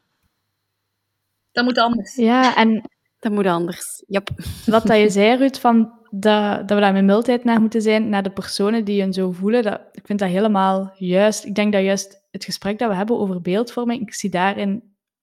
[1.52, 2.14] dat moet anders.
[2.14, 4.02] Ja, en Dat moet anders.
[4.06, 4.30] Yep.
[4.66, 8.08] wat dat je zei, Ruud, van dat, dat we daar met mildheid naar moeten zijn,
[8.08, 11.44] naar de personen die je zo voelen, dat, ik vind dat helemaal juist.
[11.44, 14.82] Ik denk dat juist het gesprek dat we hebben over beeldvorming, ik zie daarin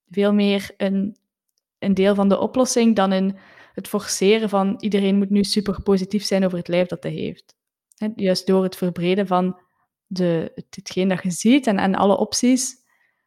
[0.09, 1.17] veel meer een,
[1.79, 3.37] een deel van de oplossing dan in
[3.73, 7.55] het forceren van iedereen moet nu super positief zijn over het lijf dat hij heeft.
[8.15, 9.59] Juist door het verbreden van
[10.07, 12.75] de, het- hetgeen dat je ziet en, en alle opties,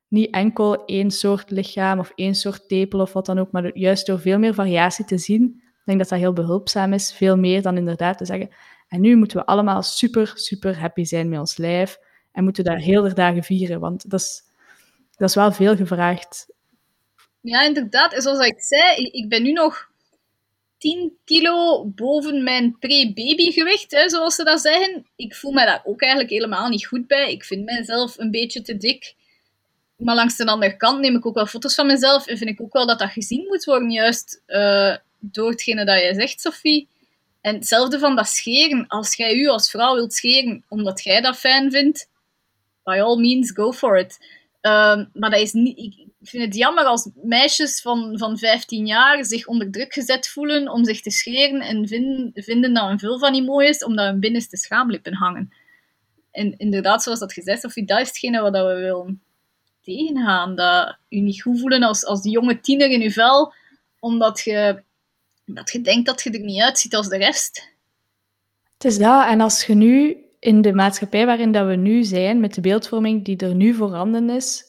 [0.08, 4.06] niet enkel één soort lichaam of één soort tepel of wat dan ook, maar juist
[4.06, 7.12] door veel meer variatie te zien, ik denk dat dat heel behulpzaam is.
[7.12, 8.50] Veel meer dan inderdaad te zeggen.
[8.88, 11.98] En nu moeten we allemaal super, super happy zijn met ons lijf.
[12.32, 13.80] En moeten we daar heel de dagen vieren.
[13.80, 14.42] Want dat is,
[15.16, 16.46] dat is wel veel gevraagd.
[17.40, 18.12] Ja, inderdaad.
[18.12, 19.90] En zoals ik zei, ik, ben nu nog
[20.78, 25.06] 10 kilo boven mijn pre-babygewicht, zoals ze dat zeggen.
[25.16, 27.32] Ik voel me daar ook eigenlijk helemaal niet goed bij.
[27.32, 29.14] Ik vind mijzelf een beetje te dik.
[29.96, 32.60] Maar langs de andere kant neem ik ook wel foto's van mezelf en vind ik
[32.60, 34.96] ook wel dat dat gezien moet worden, juist eh,
[35.32, 36.88] door hetgene dat jij zegt, Sophie.
[37.40, 38.86] En hetzelfde van dat scheren.
[38.86, 42.08] Als jij u als vrouw wilt scheren omdat jij dat fijn vindt,
[42.82, 44.18] by all means, go for it.
[44.60, 49.24] Ehm, maar dat is niet, ik vind het jammer als meisjes van, van 15 jaar
[49.24, 53.28] zich onder druk gezet voelen om zich te scheren en vinden, vinden dat een vulva
[53.28, 55.52] niet mooi is, omdat hun binnenste schaamlippen hangen.
[56.30, 59.22] En inderdaad, zoals dat gezegd, Sophie, dat is hetgene wat we willen
[59.82, 60.56] tegengaan.
[60.56, 63.52] Dat je niet goed voelen als, als jonge tiener in je vel,
[64.00, 64.82] omdat je,
[65.46, 67.72] omdat je denkt dat je er niet uitziet als de rest.
[68.72, 69.26] Het is dat.
[69.26, 73.24] En als je nu in de maatschappij waarin dat we nu zijn, met de beeldvorming
[73.24, 74.64] die er nu voorhanden is,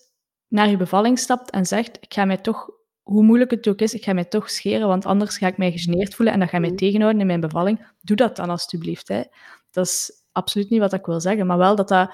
[0.48, 2.70] naar je bevalling stapt en zegt, ik ga mij toch,
[3.04, 5.72] hoe moeilijk het ook is, ik ga mij toch scheren, want anders ga ik mij
[5.72, 6.78] gegeneerd voelen en dat gaat mij Mhm.
[6.78, 7.88] tegenhouden in mijn bevalling.
[8.02, 9.08] Doe dat dan alstublieft.
[9.08, 9.24] Hè.
[9.72, 12.10] Dat is absoluut niet wat ik wil zeggen, maar wel dat, dat,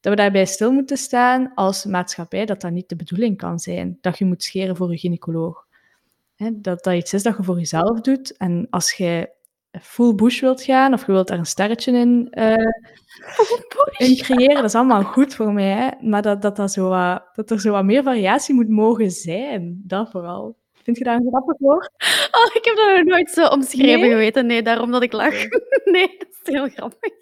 [0.00, 3.98] dat we daarbij stil moeten staan als maatschappij, dat dat niet de bedoeling kan zijn,
[4.00, 5.66] dat je moet scheren voor je gynaecoloog.
[6.38, 8.36] Hè, dat dat iets is dat je voor jezelf doet.
[8.36, 9.30] En als je
[9.80, 12.54] full bush wilt gaan, of je wilt daar een sterretje in, eh,
[13.96, 15.70] in creëren, dat is allemaal goed voor mij.
[15.70, 16.06] Hè?
[16.08, 19.82] Maar dat, dat, dat, zo wat, dat er zo wat meer variatie moet mogen zijn,
[19.84, 20.56] dat vooral.
[20.82, 21.90] Vind je dat een grappig woord?
[22.30, 24.10] Oh, ik heb dat nog nooit zo omschreven Nee?
[24.10, 24.46] geweten.
[24.46, 25.34] Nee, daarom dat ik lach.
[25.84, 27.12] Nee, dat is heel grappig.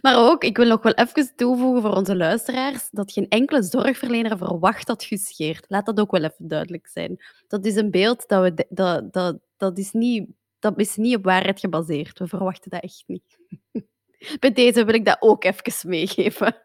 [0.00, 4.38] Maar ook, ik wil nog wel even toevoegen voor onze luisteraars, dat geen enkele zorgverlener
[4.38, 5.64] verwacht dat je scheert.
[5.68, 7.24] Laat dat ook wel even duidelijk zijn.
[7.48, 8.66] Dat is een beeld dat we...
[8.68, 12.18] Dat, dat, dat, is, niet, dat is niet op waarheid gebaseerd.
[12.18, 13.38] We verwachten dat echt niet.
[14.40, 16.56] Bij deze wil ik dat ook even meegeven.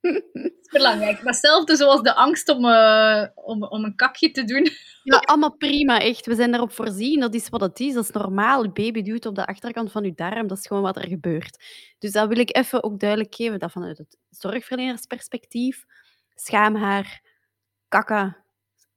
[0.32, 1.16] Dat is belangrijk.
[1.16, 4.68] Maar hetzelfde zoals de angst om, eh, om, om een kakje te doen.
[5.02, 6.26] Ja, allemaal prima, echt.
[6.26, 7.20] We zijn daarop voorzien.
[7.20, 7.94] Dat is wat het is.
[7.94, 8.62] Dat is normaal.
[8.62, 10.46] Je baby duwt op de achterkant van je darm.
[10.46, 11.64] Dat is gewoon wat er gebeurt.
[11.98, 13.58] Dus dat wil ik even ook duidelijk geven.
[13.58, 15.84] Dat vanuit het zorgverlenersperspectief,
[16.34, 17.22] schaamhaar,
[17.88, 18.44] kakka,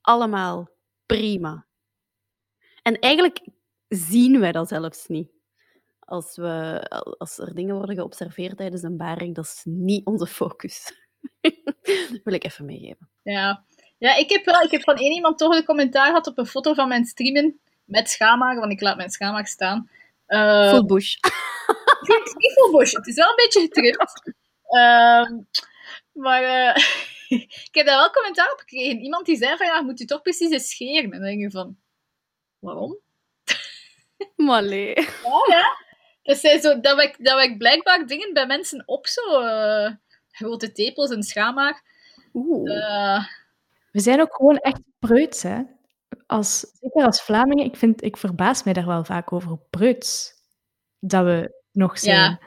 [0.01, 0.69] allemaal
[1.05, 1.65] prima.
[2.81, 3.47] En eigenlijk
[3.87, 5.40] zien wij dat zelfs niet.
[6.11, 6.81] Als, we,
[7.17, 10.93] als er dingen worden geobserveerd tijdens een baring, dat is niet onze focus.
[12.11, 13.09] dat wil ik even meegeven.
[13.23, 13.63] Ja.
[13.97, 16.45] ja, ik heb wel ik heb van één iemand toch een commentaar gehad op een
[16.45, 19.89] foto van mijn streamen met schaamhaar, want ik laat mijn schaamhaar staan.
[20.25, 21.15] Eh, Full bush.
[22.01, 24.35] Het is niet full bush, het is wel een beetje getrimd.
[24.63, 25.39] Ehm,
[26.11, 26.83] maar eh,
[27.67, 28.99] ik heb daar wel commentaar op gekregen.
[28.99, 31.03] Iemand die zei van, ja, moet u toch precies eens scheren?
[31.03, 31.77] En dan denk je van,
[32.59, 32.99] waarom?
[34.35, 34.63] Maar.
[34.63, 35.05] Ja,
[35.49, 35.89] ja.
[36.23, 39.91] Dat, zijn zo, dat, wekt, dat wekt blijkbaar dingen bij mensen op, zo eh,
[40.31, 41.83] grote tepels en schaamhaar.
[42.33, 42.71] Oeh.
[42.71, 43.25] Eh,
[43.91, 45.61] We zijn ook gewoon echt preuts, hè.
[46.27, 50.33] Als, zeker als Vlamingen, ik, vind, ik verbaas mij daar wel vaak over hoe preuts
[50.99, 52.15] dat we nog zijn.
[52.15, 52.39] Ja.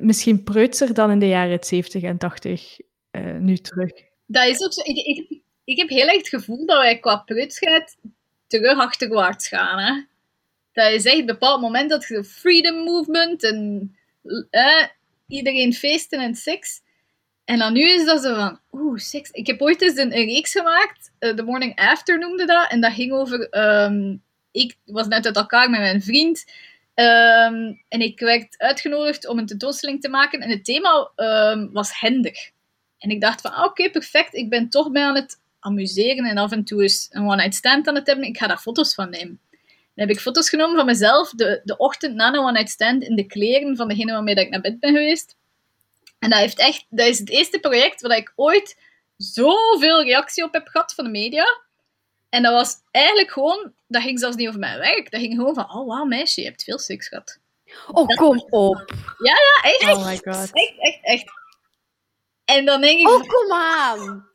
[0.00, 2.78] Misschien preutser dan in de jaren 70 en 80
[3.10, 3.90] eh, nu terug.
[4.26, 4.80] dat is ook zo.
[4.84, 7.96] Ik, ik, ik heb heel erg het gevoel dat wij qua preutsheid
[8.46, 9.78] terug achterwaarts gaan.
[9.78, 10.02] Hè?
[10.78, 13.90] Dat is echt een bepaald moment dat je de freedom movement en
[14.50, 14.84] eh,
[15.26, 16.80] iedereen feesten en seks.
[17.44, 19.30] En dan nu is dat zo van, oeh, seks.
[19.30, 22.92] Ik heb ooit eens een, reeks gemaakt, eh, The Morning After noemde dat, en dat
[22.92, 24.16] ging over, ehm,
[24.50, 26.44] ik was net uit elkaar met mijn vriend,
[26.94, 32.00] ehm, en ik werd uitgenodigd om een tentoonstelling te maken, en het thema ehm, was
[32.00, 32.50] hender.
[32.98, 36.38] En ik dacht van, ah, oké, perfect, ik ben toch bij aan het amuseren en
[36.38, 39.10] af en toe eens een one-night stand aan het hebben, ik ga daar foto's van
[39.10, 39.40] nemen.
[39.98, 43.16] Dan heb ik foto's genomen van mezelf de, de ochtend na een one-night stand in
[43.16, 45.36] de kleren van degene waarmee dat ik naar bed ben geweest.
[46.18, 48.76] En dat, heeft echt, dat is het eerste project waar ik ooit
[49.16, 51.44] zoveel reactie op heb gehad van de media.
[52.28, 55.10] En dat was eigenlijk gewoon, dat ging zelfs niet over mijn werk.
[55.10, 57.38] Dat ging gewoon van, oh wauw meisje, je hebt veel seks gehad.
[57.92, 58.92] Oh, kom op.
[59.18, 59.34] Ja,
[59.70, 60.50] echt, Oh my god.
[60.52, 61.24] echt, echt, echt.
[62.44, 64.28] En dan denk ik, Oh, kom aan.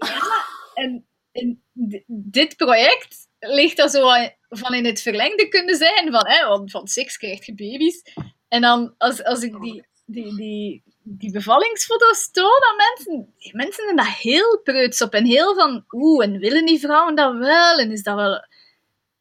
[0.73, 4.09] en, en d- dit project ligt dan zo
[4.49, 8.01] van in het verlengde kunnen zijn van, hè, want van seks krijg je baby's.
[8.47, 13.95] En dan, als, als ik die, die, die, die bevallingsfoto's toon aan mensen, mensen zijn
[13.95, 15.13] daar heel preuts op.
[15.13, 17.77] En heel van, oeh, en willen die vrouwen dat wel?
[17.77, 18.33] En is dat wel...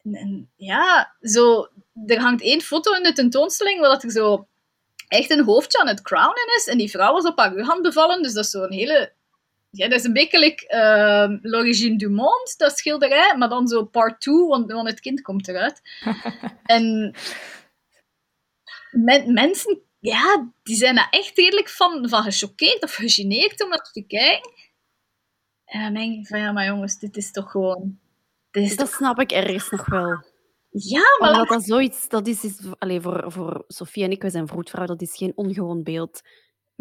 [0.05, 1.69] En, en ja, zo...
[2.07, 4.47] Er hangt één foto in de tentoonstelling waar dat er zo
[5.09, 6.67] echt een hoofdje aan het crownen is.
[6.67, 8.23] En die vrouw was op haar rug aan bevallen.
[8.23, 9.13] Dus dat is zo'n hele...
[9.75, 13.37] Ja, dat is een beetje like, ehm, L'Origine du Monde, dat schilderij.
[13.37, 15.81] Maar dan zo part 2, want, want het kind komt eruit.
[16.65, 17.15] en
[18.91, 23.91] men- mensen, ja, die zijn daar echt redelijk van, van gechoqueerd of gegeneerd om dat
[23.93, 24.53] te kijken.
[25.65, 27.99] En dan denk ik van, ja, maar jongens, dit is toch gewoon...
[28.51, 28.97] Dit is Dat toch...
[28.97, 30.25] snap ik ergens nog wel.
[30.71, 31.31] Ja, maar...
[31.31, 34.87] Omdat dat zoiets, dat is, is allee, voor, voor Sofie en ik, we zijn vroedvrouw,
[34.87, 36.21] dat is geen ongewoon beeld.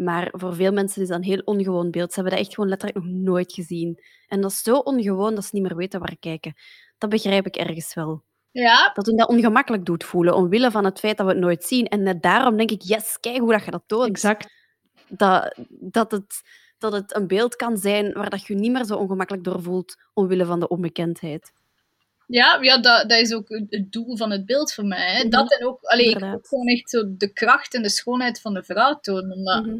[0.04, 2.12] Maar voor veel mensen is dat een heel ongewoon beeld.
[2.12, 4.02] Ze hebben dat echt gewoon letterlijk nog nooit gezien.
[4.28, 6.54] En dat is zo ongewoon dat ze niet meer weten waar kijken.
[6.98, 8.22] Dat begrijp ik ergens wel.
[8.50, 11.64] Ja, Dat hun dat ongemakkelijk doet voelen, omwille van het feit dat we het nooit
[11.64, 11.86] zien.
[11.88, 14.08] En net daarom denk ik, yes, kijk hoe dat je dat toont.
[14.08, 14.52] Exact.
[15.08, 16.42] Dat, dat, het,
[16.78, 19.62] dat het een beeld kan zijn waar dat je je niet meer zo ongemakkelijk door
[19.62, 21.52] voelt, omwille van de onbekendheid.
[22.26, 25.12] ja, ja dat, dat is ook het doel van het beeld voor mij.
[25.12, 25.18] Hè.
[25.20, 25.30] Mhm.
[25.30, 26.36] Dat en ook, allee, ik Inderdaad.
[26.38, 29.36] ook gewoon echt zo de kracht en de schoonheid van de vrouw tonen.
[29.36, 29.76] Omdat, Mhm.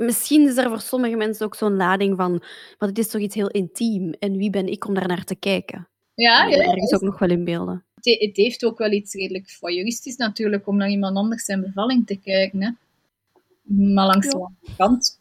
[0.00, 2.30] Misschien is er voor sommige mensen ook zo'n lading van,
[2.78, 5.34] maar het is toch iets heel intiem en wie ben ik om daar naar te
[5.34, 5.88] kijken?
[6.14, 7.84] Ja, Dat ja, ergens ook nog wel in beelden.
[7.94, 11.60] het, he- het heeft ook wel iets redelijk voyeuristisch natuurlijk, om naar iemand anders zijn
[11.60, 12.62] bevalling te kijken.
[12.62, 12.70] Hè.
[13.94, 14.32] Maar langs Ja.
[14.32, 15.18] de andere kant.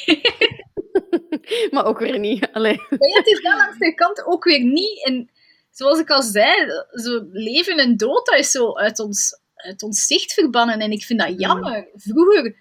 [1.70, 2.48] maar ook weer niet.
[2.52, 2.76] Allee.
[2.76, 5.04] Maar ja, het is wel langs de kant ook weer niet.
[5.06, 5.30] En
[5.70, 6.52] zoals ik al zei,
[6.90, 10.78] zo leven en dood, dat is zo uit ons, uit ons zicht verbannen.
[10.78, 11.88] En ik vind dat jammer.
[11.94, 12.54] Vroeger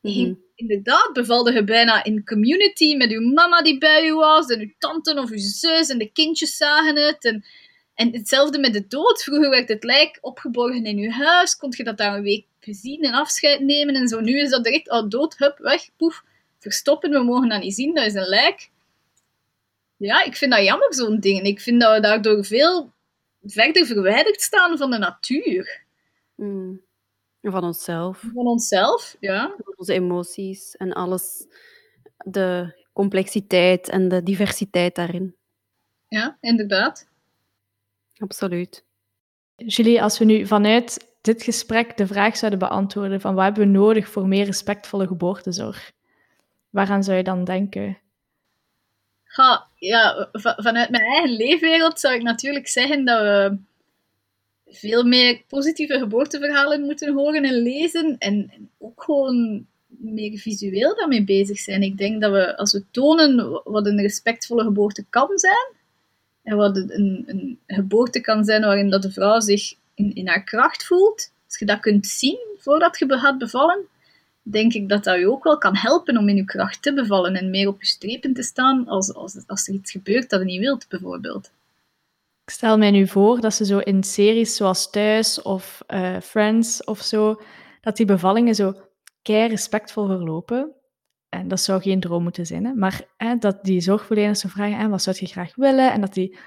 [0.00, 0.34] Mhm.
[0.54, 4.72] inderdaad bevalde je bijna in community met uw mama die bij u was, en uw
[4.78, 7.24] tante of uw zus, en de kindjes zagen het.
[7.24, 7.44] En,
[7.94, 9.22] en hetzelfde met de dood.
[9.22, 13.02] Vroeger werd het lijk opgeborgen in uw huis, kon je dat daar een week bezien
[13.02, 14.20] en afscheid nemen en zo.
[14.20, 16.24] Nu is dat direct, oh, dood, hup, weg, poef,
[16.58, 18.70] verstoppen, we mogen dat niet zien, dat is een lijk.
[19.96, 21.42] ja, ik vind dat jammer, zo'n ding.
[21.42, 22.92] Ik vind dat we daardoor veel
[23.42, 25.82] verder verwijderd staan van de natuur.
[26.34, 26.80] Mm.
[27.42, 29.54] Van onszelf, Van onszelf, ja.
[29.64, 31.46] van onze emoties en alles.
[32.24, 35.34] De complexiteit en de diversiteit daarin.
[36.08, 37.08] Ja, inderdaad.
[38.18, 38.84] Absoluut.
[39.56, 43.68] Julie, als we nu vanuit dit gesprek de vraag zouden beantwoorden van wat hebben we
[43.78, 45.92] nodig voor meer respectvolle geboortezorg?
[46.70, 47.98] Waaraan zou je dan denken?
[49.74, 53.58] Ja, va- vanuit mijn eigen leefwereld zou ik natuurlijk zeggen dat we
[54.70, 58.16] veel meer positieve geboorteverhalen moeten horen en lezen.
[58.18, 61.82] En, ook gewoon meer visueel daarmee bezig zijn.
[61.82, 65.78] Ik denk dat we, als we tonen wat een respectvolle geboorte kan zijn,
[66.42, 70.44] en wat een, een, geboorte kan zijn waarin dat de vrouw zich in, in haar
[70.44, 73.86] kracht voelt, als je dat kunt zien voordat je gaat bevallen,
[74.42, 77.34] denk ik dat dat je ook wel kan helpen om in je kracht te bevallen
[77.34, 80.46] en meer op je strepen te staan als, als, als er iets gebeurt dat je
[80.46, 81.50] niet wilt, bijvoorbeeld.
[82.50, 86.84] Ik stel mij nu voor dat ze zo in series zoals Thuis of eh, Friends
[86.84, 87.40] of zo,
[87.80, 88.74] dat die bevallingen zo
[89.22, 90.72] kei respectvol verlopen.
[91.28, 92.74] En dat zou geen droom moeten zijn, hè?
[92.74, 95.92] maar hè, dat die zorgverleners zo vragen, hè, wat zou je graag willen?
[95.92, 96.38] En dat die,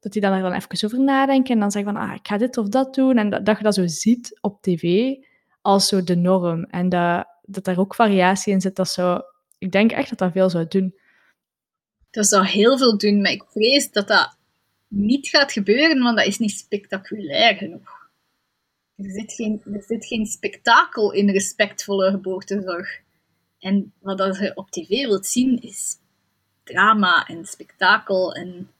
[0.00, 2.36] dat die dan er dan even over nadenken en dan zeggen van, ah, ik ga
[2.36, 3.18] dit of dat doen.
[3.18, 5.14] En dat, dat je dat zo ziet op tv
[5.60, 6.64] als zo de norm.
[6.64, 9.22] En dat, dat daar ook variatie in zit, dat zou...
[9.58, 10.94] Ik denk echt dat dat veel zou doen.
[12.10, 14.40] Dat zou heel veel doen, maar ik vrees dat dat
[14.94, 18.00] niet gaat gebeuren, want dat is niet spectaculair genoeg.
[18.96, 23.00] Er zit geen, er zit geen spektakel in respectvolle geboortezorg.
[23.58, 25.96] En wat je op tv wilt zien, is
[26.64, 28.34] drama en spektakel.
[28.34, 28.70] En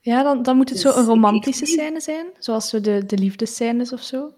[0.00, 3.06] Ja, dan, dan moet het zo Dus een romantische ik- scène zijn, zoals zo de,
[3.06, 4.34] de liefdescènes of zo.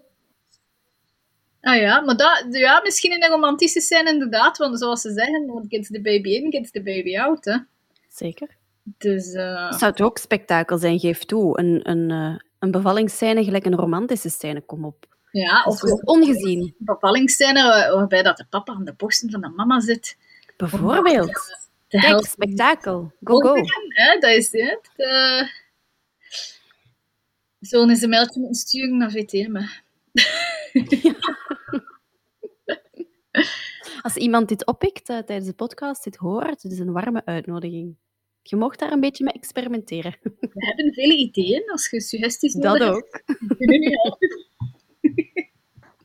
[1.61, 5.65] Ah ja, maar dat, ja, misschien in een romantische scène inderdaad, want zoals ze zeggen,
[5.69, 7.45] gets the baby in, gets the baby out.
[7.45, 7.57] Hè.
[8.09, 8.49] Zeker.
[8.97, 11.59] Dus eh, Zou het ook spektakel zijn, geef toe.
[11.59, 15.05] Een, een, eh, een bevallingsscène gelijk een romantische scène, kom op.
[15.31, 19.41] ja, of is ongezien, een bevallingsscène waar- waarbij dat de papa aan de borsten van
[19.41, 20.17] de mama zit.
[20.57, 21.63] bijvoorbeeld.
[21.87, 23.11] De Kijk, spektakel.
[23.23, 23.55] Go, go.
[23.87, 24.89] Hè, dat is het.
[24.95, 25.47] Eh,
[27.59, 29.61] eens een mailtje moeten sturen naar VTM.
[34.01, 37.95] Als iemand dit oppikt tijdens de podcast, dit hoort, het is een warme uitnodiging.
[38.47, 40.15] Je mocht daar een beetje mee experimenteren.
[40.21, 41.71] We hebben vele ideeën.
[41.71, 43.21] Als je suggesties Dat nodig ook.
[43.57, 44.53] je helpen.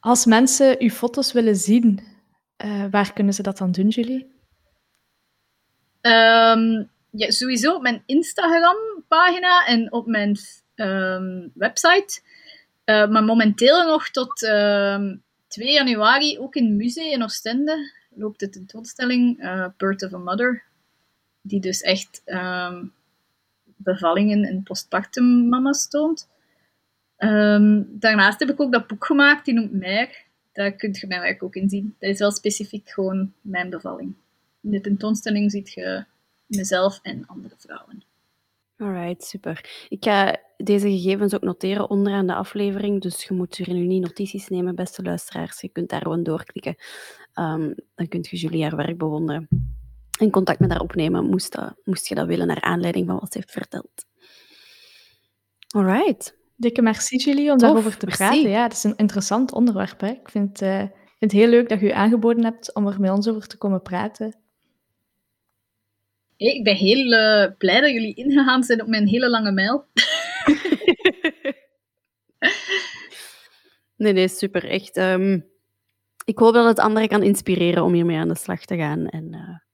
[0.01, 2.01] Als mensen uw foto's willen zien,
[2.57, 4.27] eh, waar kunnen ze dat dan doen, Julie?
[6.01, 10.39] Ehm, ja, sowieso op mijn Instagram-pagina en op mijn
[10.75, 12.21] ehm, website.
[12.85, 15.17] Eh, maar momenteel nog tot ehm,
[15.49, 20.70] 2 januari ook in Musee in Oostende loopt de tentoonstelling eh Birth of a Mother.
[21.51, 22.85] Die dus echt ehm,
[23.77, 26.29] bevallingen en postpartum mama's toont.
[27.17, 30.25] Ehm, daarnaast heb ik ook dat boek gemaakt, die noemt Meer.
[30.53, 31.97] Daar kun je mijn werk ook in zien.
[31.99, 34.15] Dat is wel specifiek gewoon mijn bevalling.
[34.63, 36.05] In de tentoonstelling ziet je
[36.47, 38.03] mezelf en andere vrouwen.
[38.77, 39.87] Alright, super.
[39.89, 44.03] Ik ga deze gegevens ook noteren onderaan de aflevering, dus je moet er nu niet
[44.03, 45.61] notities nemen, beste luisteraars.
[45.61, 46.77] Je kunt daar gewoon doorklikken.
[47.35, 49.49] Ehm, dan kunt je Julie haar werk bewonderen.
[50.21, 53.33] En contact met haar opnemen, moest, dat, moest je dat willen, naar aanleiding van wat
[53.33, 54.05] ze heeft verteld.
[55.69, 56.39] Alright.
[56.57, 58.23] Dikke merci, Julie, om Tof, daarover te merci.
[58.23, 58.51] praten.
[58.51, 60.01] Ja, het is een interessant onderwerp.
[60.01, 60.09] Hè?
[60.09, 63.01] Ik vind, eh, ik vind het heel leuk dat je u aangeboden hebt om er
[63.01, 64.37] met ons over te komen praten.
[66.37, 69.85] Hey, ik ben heel eh, blij dat jullie ingegaan zijn op mijn hele lange mail.
[73.97, 74.65] Nee, nee, super.
[74.65, 74.97] Echt.
[74.97, 75.41] ehm,
[76.25, 79.07] ik hoop dat het anderen kan inspireren om hiermee aan de slag te gaan.
[79.07, 79.70] En eh,